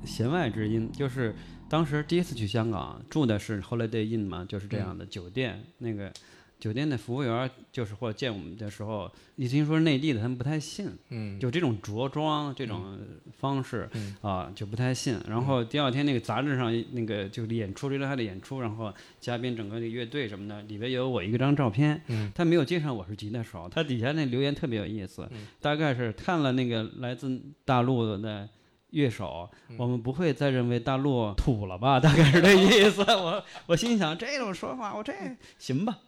[0.05, 1.35] 弦外之音，就是
[1.69, 6.12] 当时第一次去香港住的是 Holiday Inn 嘛，就是这样的酒店，那个。
[6.59, 11.39] 酒店的服务员就是或者见我们的时候，一听说是内地的，他们不太信，嗯。
[11.39, 12.99] 就这种着装这种
[13.39, 14.17] 方式嗯。
[14.21, 15.19] 啊，就不太信。
[15.29, 22.31] 然后第二天那个杂志上那个就是演出，这他的演出，然后嘉宾整个的乐队什么的，里边有我一个张照片，嗯。
[22.35, 25.29] 他没有介绍我是吉他手，他底下那留言特别有意思，
[25.61, 28.49] 大概是看了那个来自大陆的。
[28.90, 31.98] 乐手，我们不会再认为大陆土了吧？
[32.01, 33.02] 大概是这意思。
[33.12, 35.12] 我我心想，这种说法，我这
[35.59, 35.98] 行吧，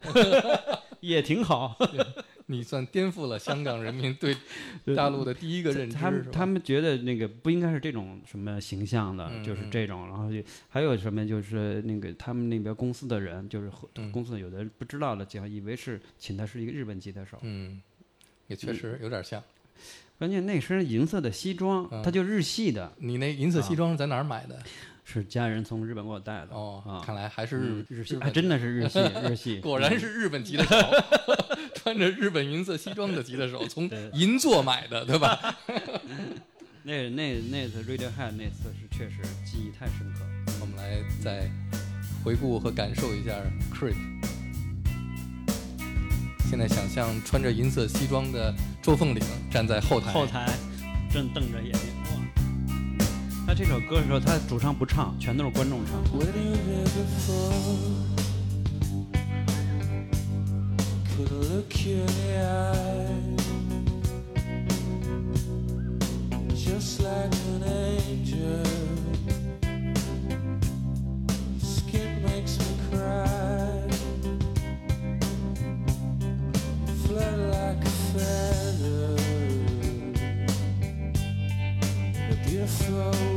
[1.01, 1.77] 也挺好。
[2.47, 4.35] 你算颠覆了香港人民对
[4.93, 13.71] 大陆的第一个认知，他们他们觉得那个不应该是这种什么形象的，嗯就是嗯这种，然后就还有什么就是那个他们那边公司的人，就是
[14.11, 17.81] 公司有的人不知道的，就以为是请的是一个日本吉他手，嗯，
[18.47, 19.41] 也确实有点像。
[20.21, 24.55] 关键那身银色的西装，嗯它就日系的，你那银色西装是在哪儿买的？
[25.03, 26.49] 是家人从日本给我带的。
[26.51, 29.59] 哦啊，看来还是嗯日系，真的是日系， 日系。
[29.61, 30.87] 果然是日本吉他手，
[31.73, 35.57] 穿着日本银色西装的吉他手，从银座买的，对吧？
[36.83, 40.19] 那那那次 Radiohead 那次是确实记忆太深刻。
[40.61, 41.49] 我们来再
[42.23, 43.31] 回顾和感受一下
[43.73, 43.95] Creep。
[46.49, 50.49] 现在想象穿着银色西装的周凤岭站在后台，后台
[51.11, 51.81] 正瞪着眼睛。
[53.47, 53.53] 那！
[53.53, 56.01] 这首歌的时候，他主唱不唱，全都是观众唱。
[66.53, 68.63] Just like an angel
[82.71, 83.30] slow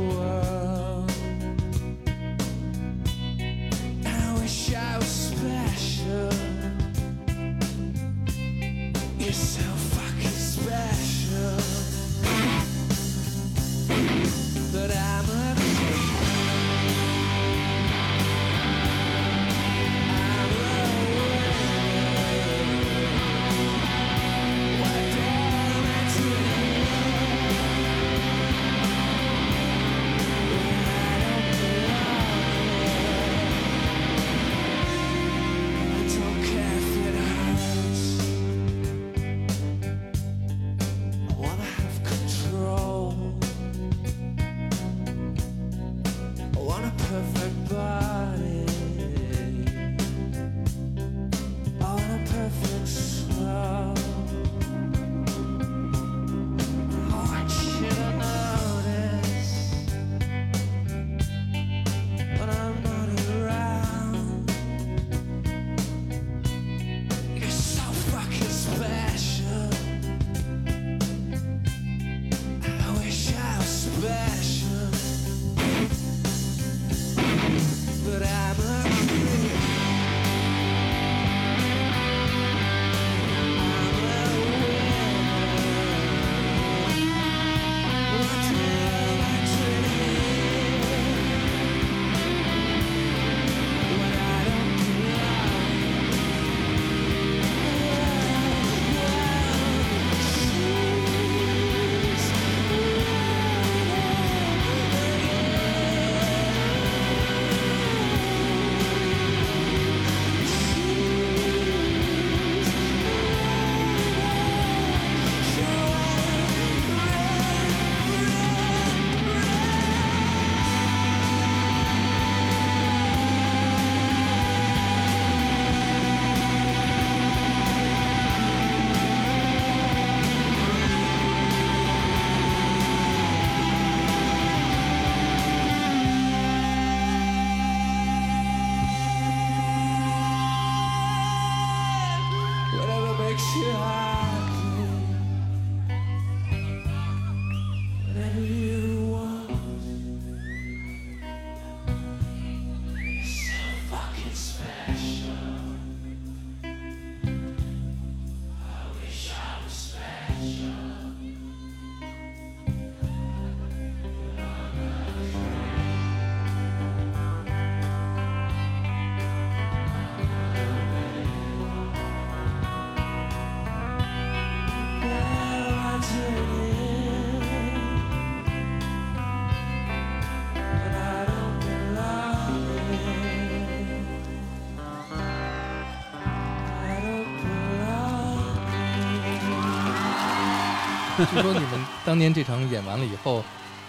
[191.31, 193.43] 据说你们当年这场演完了以后，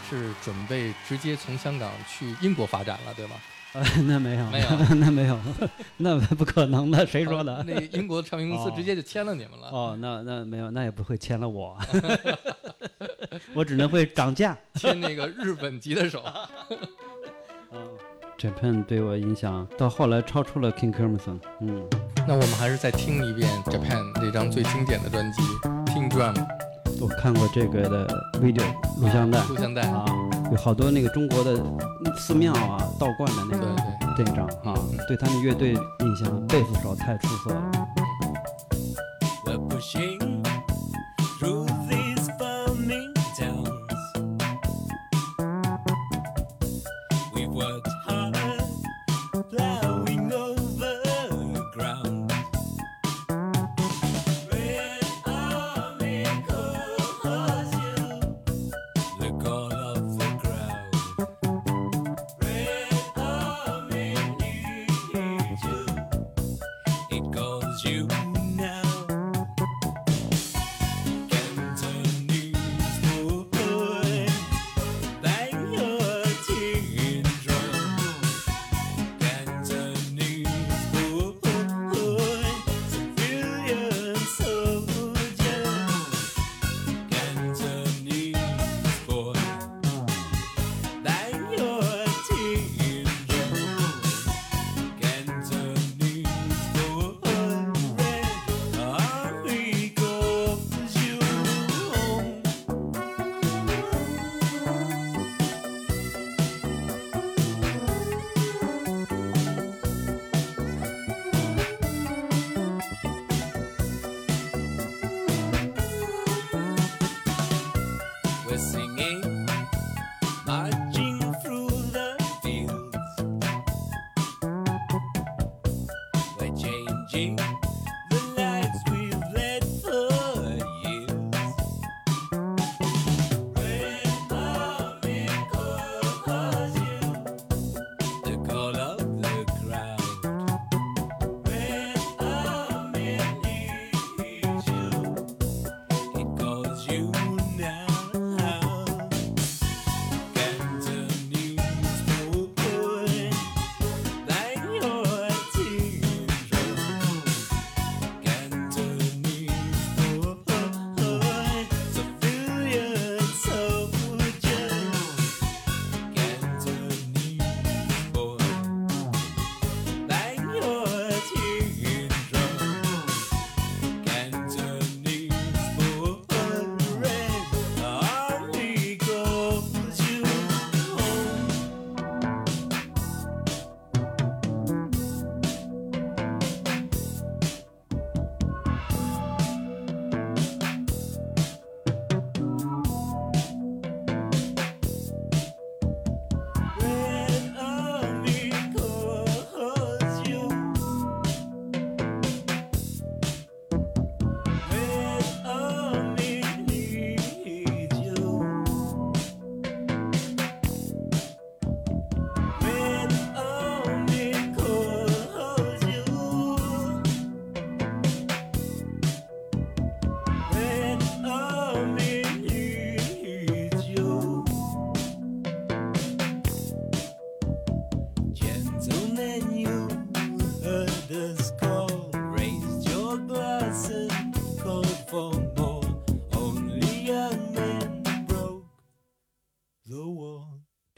[0.09, 3.35] 是准备直接从香港去英国发展了，对吗？
[3.73, 5.39] 呃，那没有，没有 那没有，
[5.99, 7.57] 那不可能的，谁说的？
[7.57, 9.69] 哦那英国唱片公司哦直接就签了你们了。
[9.69, 11.77] 哦，那那没有，那也不会签了我，
[13.53, 14.57] 我只能会涨价。
[14.75, 16.23] 签那个日本籍的手。
[18.39, 21.89] Japan 对我影响到后来超出了 King Crimson，嗯，
[22.29, 25.41] 那我们还是再听一遍 Japan 这张最经典的专辑
[25.87, 26.35] 《King Drum》
[27.01, 28.07] 我看过这个的
[28.41, 28.65] video
[29.01, 29.83] 录像带录像带。
[29.91, 30.05] 啊，
[30.51, 31.63] 有好多那个中国的
[32.17, 33.77] 寺庙啊、道观的那对个
[34.17, 34.75] 对，队长啊，
[35.07, 37.96] 对他们乐队印象，贝斯手太出色了。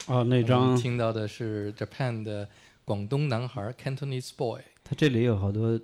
[0.09, 2.49] 哦，那张听到的是 Japan 的
[2.85, 5.79] 广东男孩 Cantonese Boy，他这里有好多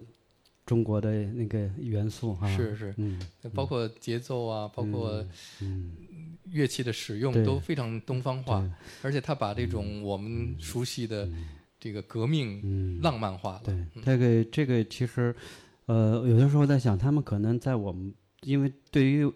[0.64, 2.48] 中国的那个元素哈。
[2.48, 3.20] 是是，嗯
[3.52, 5.22] 包括节奏啊，包括
[5.60, 5.92] 嗯，
[6.44, 8.66] 乐器的使用都非常东方化，
[9.02, 11.28] 而且他把这种我们熟悉的
[11.78, 13.00] 这个革命嗯。
[13.02, 13.62] 浪漫化了。
[13.64, 15.34] 对嗯，这个这个其实，
[15.84, 19.30] 呃，有的时候在想，他们可能在我们，因为对于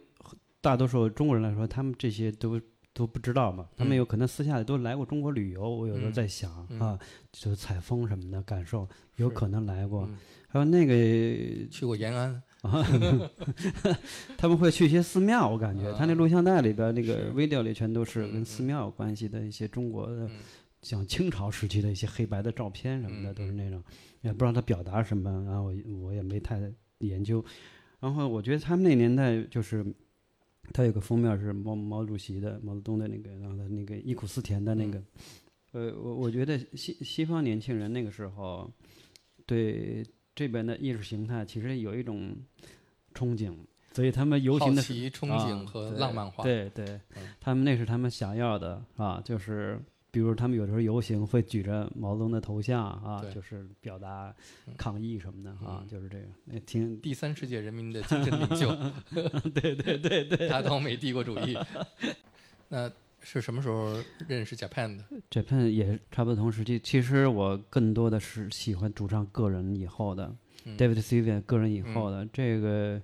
[0.62, 2.58] 大多数中国人来说，他们这些都
[2.98, 3.68] 都不知道嘛。
[3.76, 6.98] 他们嗯有可能私下里都来过中国旅游，我有时候嗯在想、嗯啊，
[7.30, 10.02] 就是采风什么的感受，有可能来过。
[10.06, 10.16] 嗯
[10.50, 10.94] 还有那个
[11.70, 12.42] 去过延安，
[14.38, 20.30] 他们会去一些寺庙，我感觉、他那啊录像带里边那个是 video 里全都是嗯跟寺嗯庙有关系的一些中国的，嗯
[20.80, 23.84] 像清朝时期的一些黑白的照片什么的，嗯都是那种，
[24.22, 26.58] 也不知道他表达什么，然后我我也没太
[27.00, 27.44] 研究。
[28.00, 29.84] 然后我觉得他们那年代就是，
[30.72, 35.02] 他有个封面是毛毛主席的毛泽东的那个，然后他那个忆苦思甜的那个，
[35.72, 38.70] 呃，我我觉得西西方年轻人那个时候
[39.46, 40.04] 对
[40.34, 42.36] 这边的意识形态其实有一种
[43.14, 43.52] 憧憬，
[43.92, 46.44] 所以他们游行好的时奇、憧啊憬和对浪漫化。
[46.44, 49.80] 对对嗯，他们那是他们想要的啊，就是
[50.10, 54.34] 比如他们有的时候游行会举着毛泽东的头像啊，就是表达
[54.66, 58.74] 嗯抗议什么的啊嗯，就是这个，也挺第三世界人民的精神领袖，
[59.54, 60.48] 对对对对。
[60.48, 61.56] 打倒美帝国主义。
[62.68, 62.90] 那
[63.20, 73.00] 是什么时候认识 Japan 的？Japan 也差不多同时期，其实我更多的是喜欢主唱个人以后的、嗯 David Sylvian 个人以后的、这个。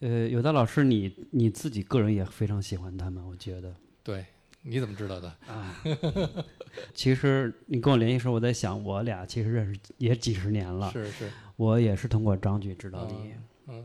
[0.00, 3.74] 呃，有的老师你你自己个人也非常喜欢他们，我觉得。
[4.02, 4.24] 对，
[4.66, 5.28] 你怎么知道的？
[5.46, 5.76] 啊
[6.94, 10.90] 其实你跟我联系时候，我在想，我俩其实认识也几十年了。
[10.92, 13.32] 是是，我也是通过张局知道你。
[13.68, 13.84] 嗯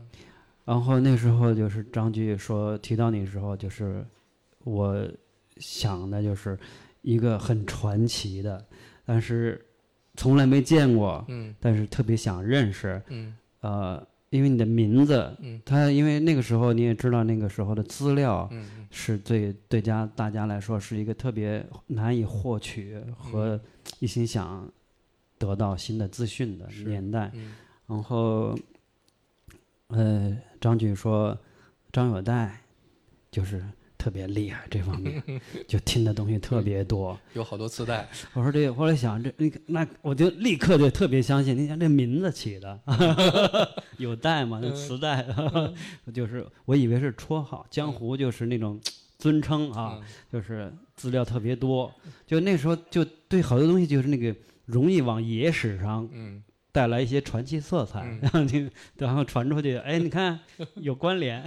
[0.64, 4.04] 然后那时候就是张局说提到你的时候，就是
[4.64, 5.08] 我
[5.56, 6.56] 想的就是
[7.02, 8.64] 一个很传奇的，
[9.04, 9.60] 但是
[10.16, 13.00] 从来没见过，嗯但是特别想认识。
[13.08, 15.60] 嗯呃，因为你的名字，嗯。
[15.64, 18.50] 他因为那个时候你也知道，那个时候的资料
[18.90, 23.60] 是对对家大家来说是一个特别难以获取和
[23.98, 24.68] 一心想
[25.38, 27.30] 得到新的资讯的年代。
[27.34, 27.54] 嗯。
[27.86, 28.56] 然后，
[29.88, 31.36] 呃，张局说
[31.92, 32.60] 张友代
[33.32, 33.64] 就是
[34.00, 35.22] 特别厉害这方面，
[35.68, 37.18] 就听的东西特别多。
[37.34, 38.08] 有好多磁带。
[38.32, 42.80] 我说这个，后来想这那个那我就立刻就特别相信，你想这名字起的
[43.98, 44.58] 有带吗？
[44.62, 45.26] 那磁带，
[46.14, 48.80] 就是我以为是绰号，江湖就是那种
[49.18, 50.02] 尊称啊，嗯
[50.32, 51.92] 就是资料特别多。
[52.26, 60.40] 就那时候就对好多东西就是那个容易往野史上嗯带来一些传奇色彩，嗯然后你然后传出去，哎，你看
[60.76, 61.44] 有关联，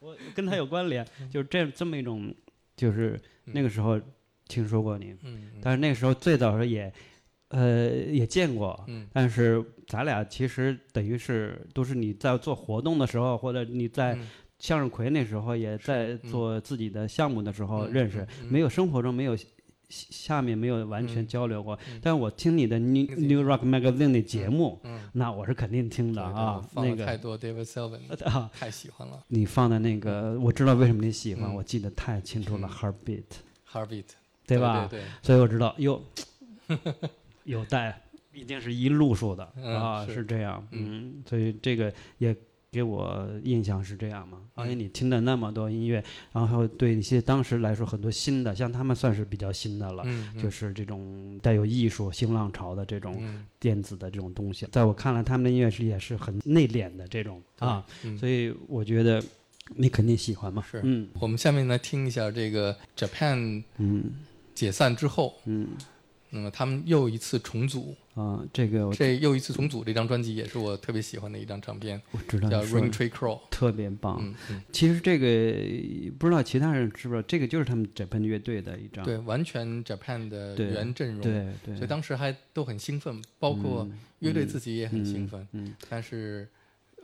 [0.00, 2.34] 我跟他有关联，就是这这么一种，
[2.76, 4.00] 就是那个时候
[4.46, 6.92] 听说过你，嗯但是那个时候最早时候也，
[7.48, 9.06] 呃，也见过，嗯。
[9.12, 14.28] 但是咱俩其实等于是都是你在做活动的时候，或者你在嗯。
[14.58, 16.30] 向日葵那时候也在嗯。
[16.30, 19.46] 做自己的项目的时候嗯认识，嗯没有生活中没有下
[19.88, 21.26] 下面没有完全嗯。
[21.26, 21.98] 交流过，嗯。
[22.02, 29.22] 但是我听你的 New New Rock Magazine 的节目，嗯，那我是肯定听的对对啊，放那个了太多 David Sylvian，啊，太喜欢了。
[29.28, 31.54] 你放的那个我知道为什么你喜欢，嗯。
[31.54, 32.94] 我记得太清楚了嗯
[33.72, 34.04] ，Heartbeat，Heartbeat，
[34.46, 34.86] 对吧？
[34.90, 36.02] 对对，所以我知道哟，
[37.44, 38.00] 有带，
[38.32, 40.14] 一定是一路数的、嗯啊，是。
[40.14, 41.14] 是这样，嗯。
[41.18, 42.34] 嗯，所以这个也
[42.70, 44.38] 给我印象是这样嘛。
[44.54, 50.02] 而且嗯你听了那么多音乐，然后对一些当时来说很多新的，像他们算是比较新的了。
[50.06, 57.86] 嗯，嗯就是这种带有艺术新浪潮的这种嗯电子的这种东西，在我看来，他们的音乐是也是很内敛的这种啊，，
[58.18, 59.22] 所以我觉得
[59.76, 60.62] 你肯定喜欢嘛。
[60.68, 64.12] 是嗯我们下面来听一下这个 Japan 嗯
[64.54, 65.68] 解散之后，嗯
[66.30, 73.38] 那么他们又一次重组，啊，这个这又一次重组这张专辑也是我特别喜欢的一张唱片，我知道叫《Rain 的 Tree Crow》。
[73.50, 74.18] 特别棒。
[74.20, 75.26] 嗯嗯，其实这个
[76.18, 79.04] 不知道其他人知不知道，这个就是他们 Japan 乐队的一张。
[79.04, 86.48] 对，完全 Japan 的原阵容，对对，所以当时还都很兴奋，包括嗯乐队自己也很兴奋，嗯，但是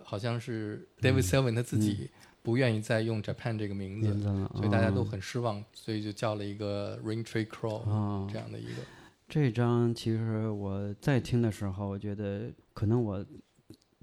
[0.03, 2.11] 好像是 David Sylvian 他自己
[2.43, 8.83] 不愿意再用 Japan 这个名字，名字了，所以大家都啊很失望，所以就叫了一个 Rain Tree Crow 啊这样的一个，
[9.29, 13.25] 这张其实我在听的时候，我觉得可能我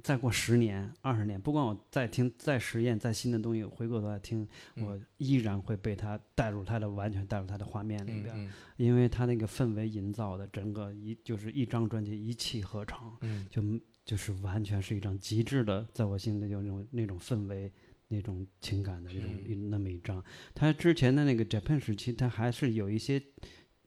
[0.04, 4.86] 再过十年、二十年，不管我再听、再实验、再新的东西，回过头来听，嗯。
[4.86, 8.48] 我依然会被它带入它的完全带入它的画面里边，嗯。
[8.48, 13.48] 嗯因为它那个氛围营造的整个一就是一张专辑一气呵成，嗯。
[13.50, 13.62] 就
[14.04, 17.72] 就是完全是一张极致的，在我心里有那种那种氛围。
[18.14, 20.22] 那种情感的那种那么一张，
[20.54, 23.24] 它之前的那个 Japan 时期，它还是有一些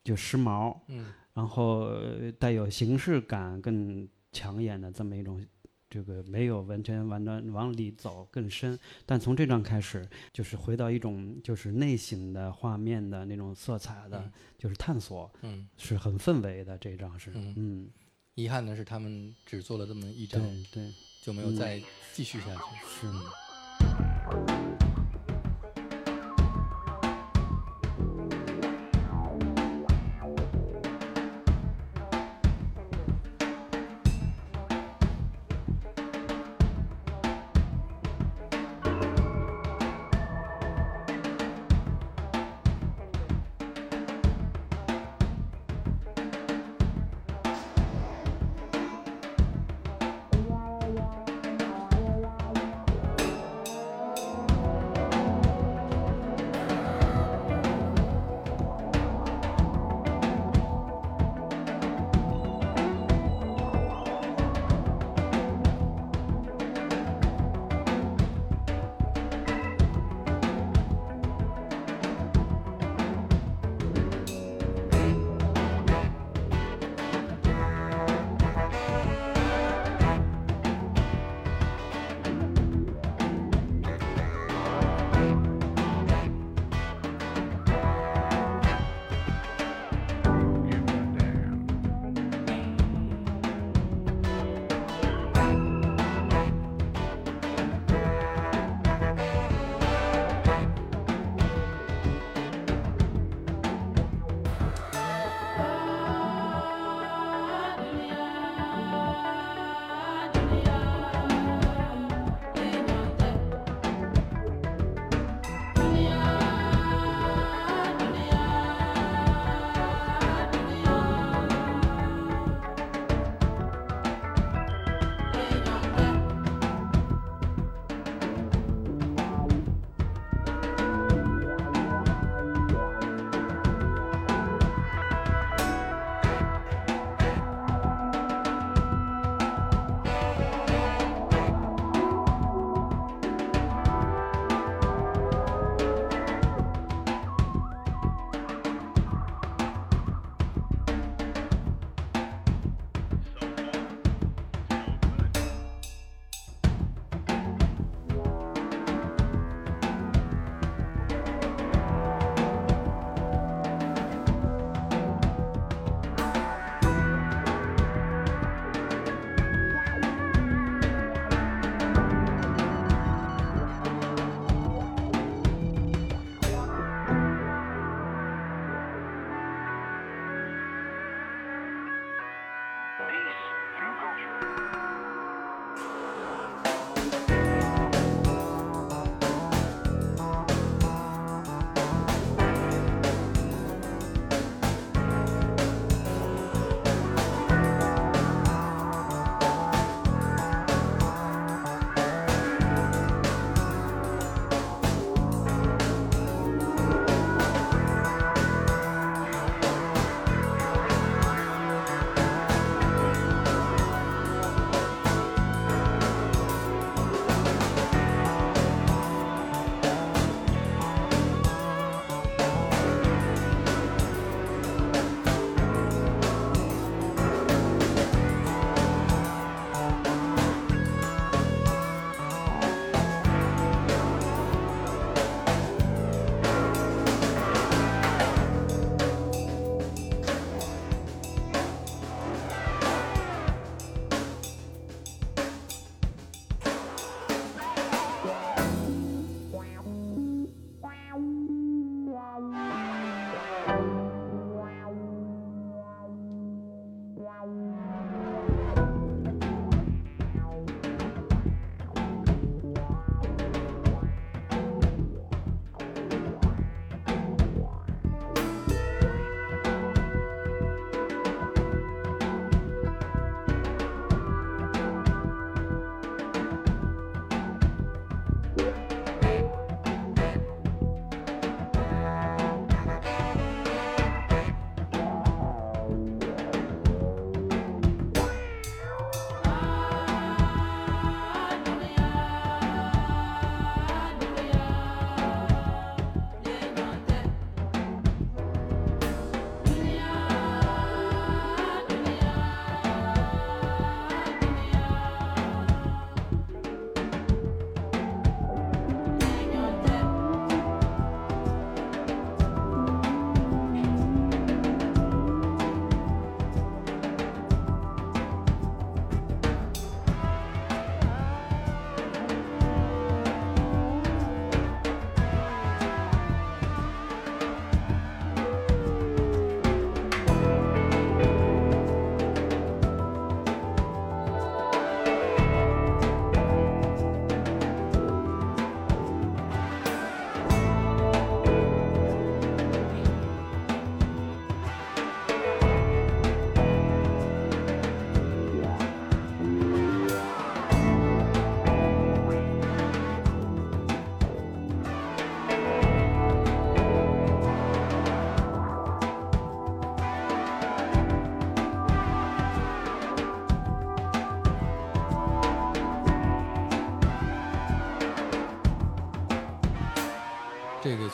[0.02, 5.44] 就时髦，嗯然后呃带有形式感更抢眼的这么一种，
[5.90, 16.78] 这个没有完全完全往里走更深，但从这张开始，就是回到一种就是内省的画面的那种色彩的，嗯就是探索，嗯，是很氛围的。
[16.78, 17.90] 这张是，嗯嗯，
[18.34, 21.80] 遗憾的是他们只做了这么一张，对对就没有再
[22.12, 22.60] 继续下去。
[22.86, 23.06] 是。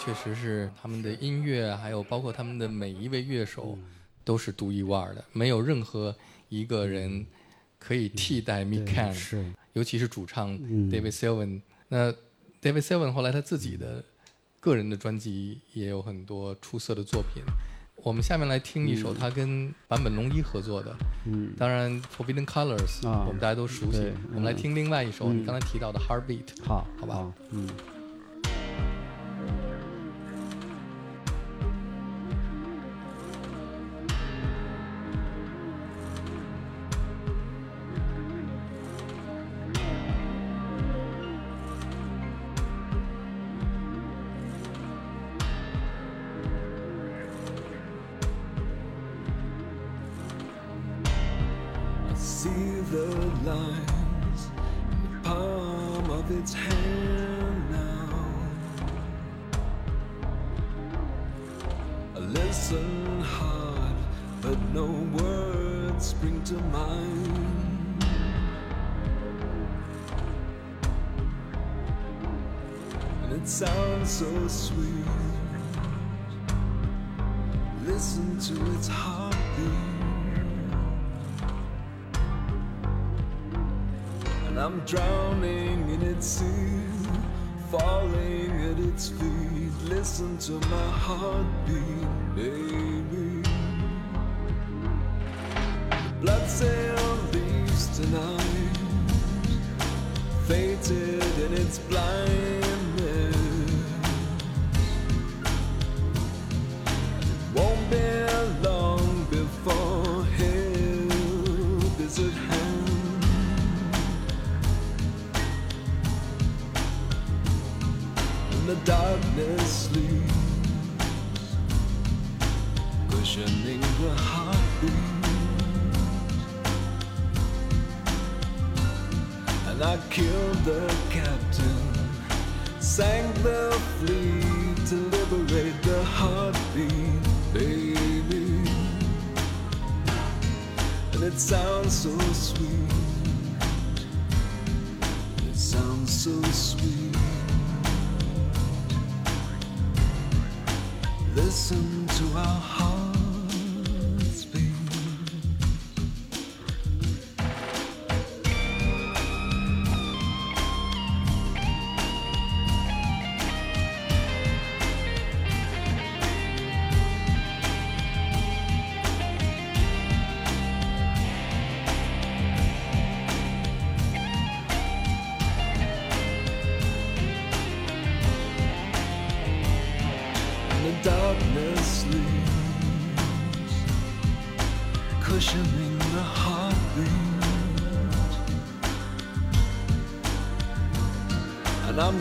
[0.02, 3.78] 确实是他们的音乐还有包括他们的每一位乐手
[4.24, 6.14] 都是独一无二的没有任何
[6.48, 7.26] 一个人
[7.78, 9.44] 可以替代 me cam 是。
[9.74, 10.50] 尤其是主唱
[10.90, 12.12] david seven 那
[12.60, 14.02] david seven 后来他自己的
[14.58, 17.42] 个人的专辑也有很多出色的作品。
[18.02, 20.96] 我们下面来听一首他跟坂本龙一合作的
[21.26, 21.54] 嗯。
[21.56, 24.10] 当然 forbidden colors 我们大家都熟悉。
[24.30, 27.14] 我们来听另外一首你刚才提到的 heartbeat 好好吧？
[27.14, 27.68] 好嗯。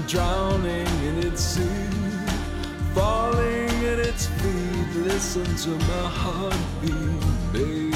[0.09, 1.61] drowning in its sea,
[2.95, 5.03] falling at its feet.
[5.05, 7.88] Listen to my heartbeat, baby.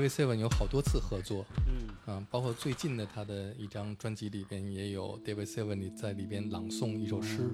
[0.00, 1.90] David Seven 有好多次合作，嗯。
[2.06, 7.50] 啊，包括最近的他的一张专辑里边也有 David Seven 里在里边朗诵一首诗，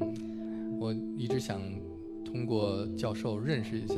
[0.00, 1.60] 嗯，我一直想
[2.24, 3.94] 通过教授认识一下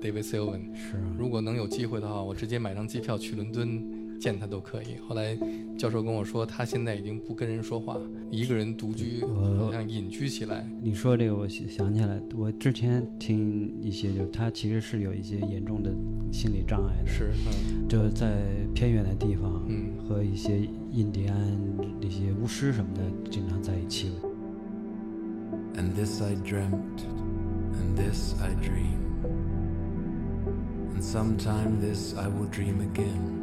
[0.00, 1.16] David Seven，是啊。
[1.18, 4.98] 如果能有机会的话，我直接买张机票去伦敦见他都可以。
[5.08, 5.36] 后来
[5.78, 7.96] 教授跟我说，他现在已经不跟人说话，
[8.30, 9.24] 一个人独居，
[9.58, 10.64] 好像隐居起来。
[10.82, 15.90] 你说这个，我想想起来，我之前听一些，就是他其实是有一些严重的
[16.30, 18.36] 心理障碍的，是，嗯就在
[18.74, 20.60] 偏远的地方，嗯和一些
[20.92, 21.58] 印第安
[22.00, 24.12] 那些巫师什么的经常在一起。
[25.76, 27.06] And this I dreamt,
[27.72, 29.00] and this I dream.
[30.94, 33.39] And sometime this I will dream again.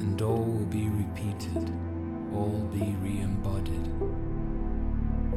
[0.00, 1.70] And all will be repeated,
[2.34, 3.86] all be re embodied.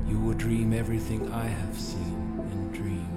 [0.09, 3.16] You will dream everything I have seen and dream.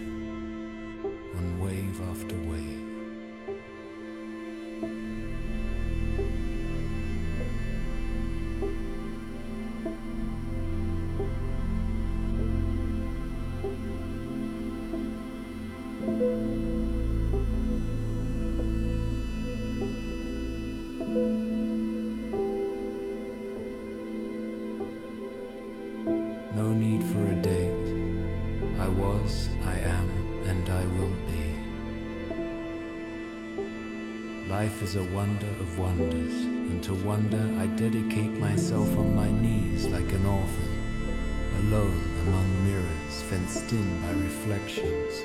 [44.45, 45.23] Reflections.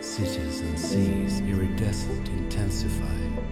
[0.00, 3.45] Cities and seas iridescent intensify.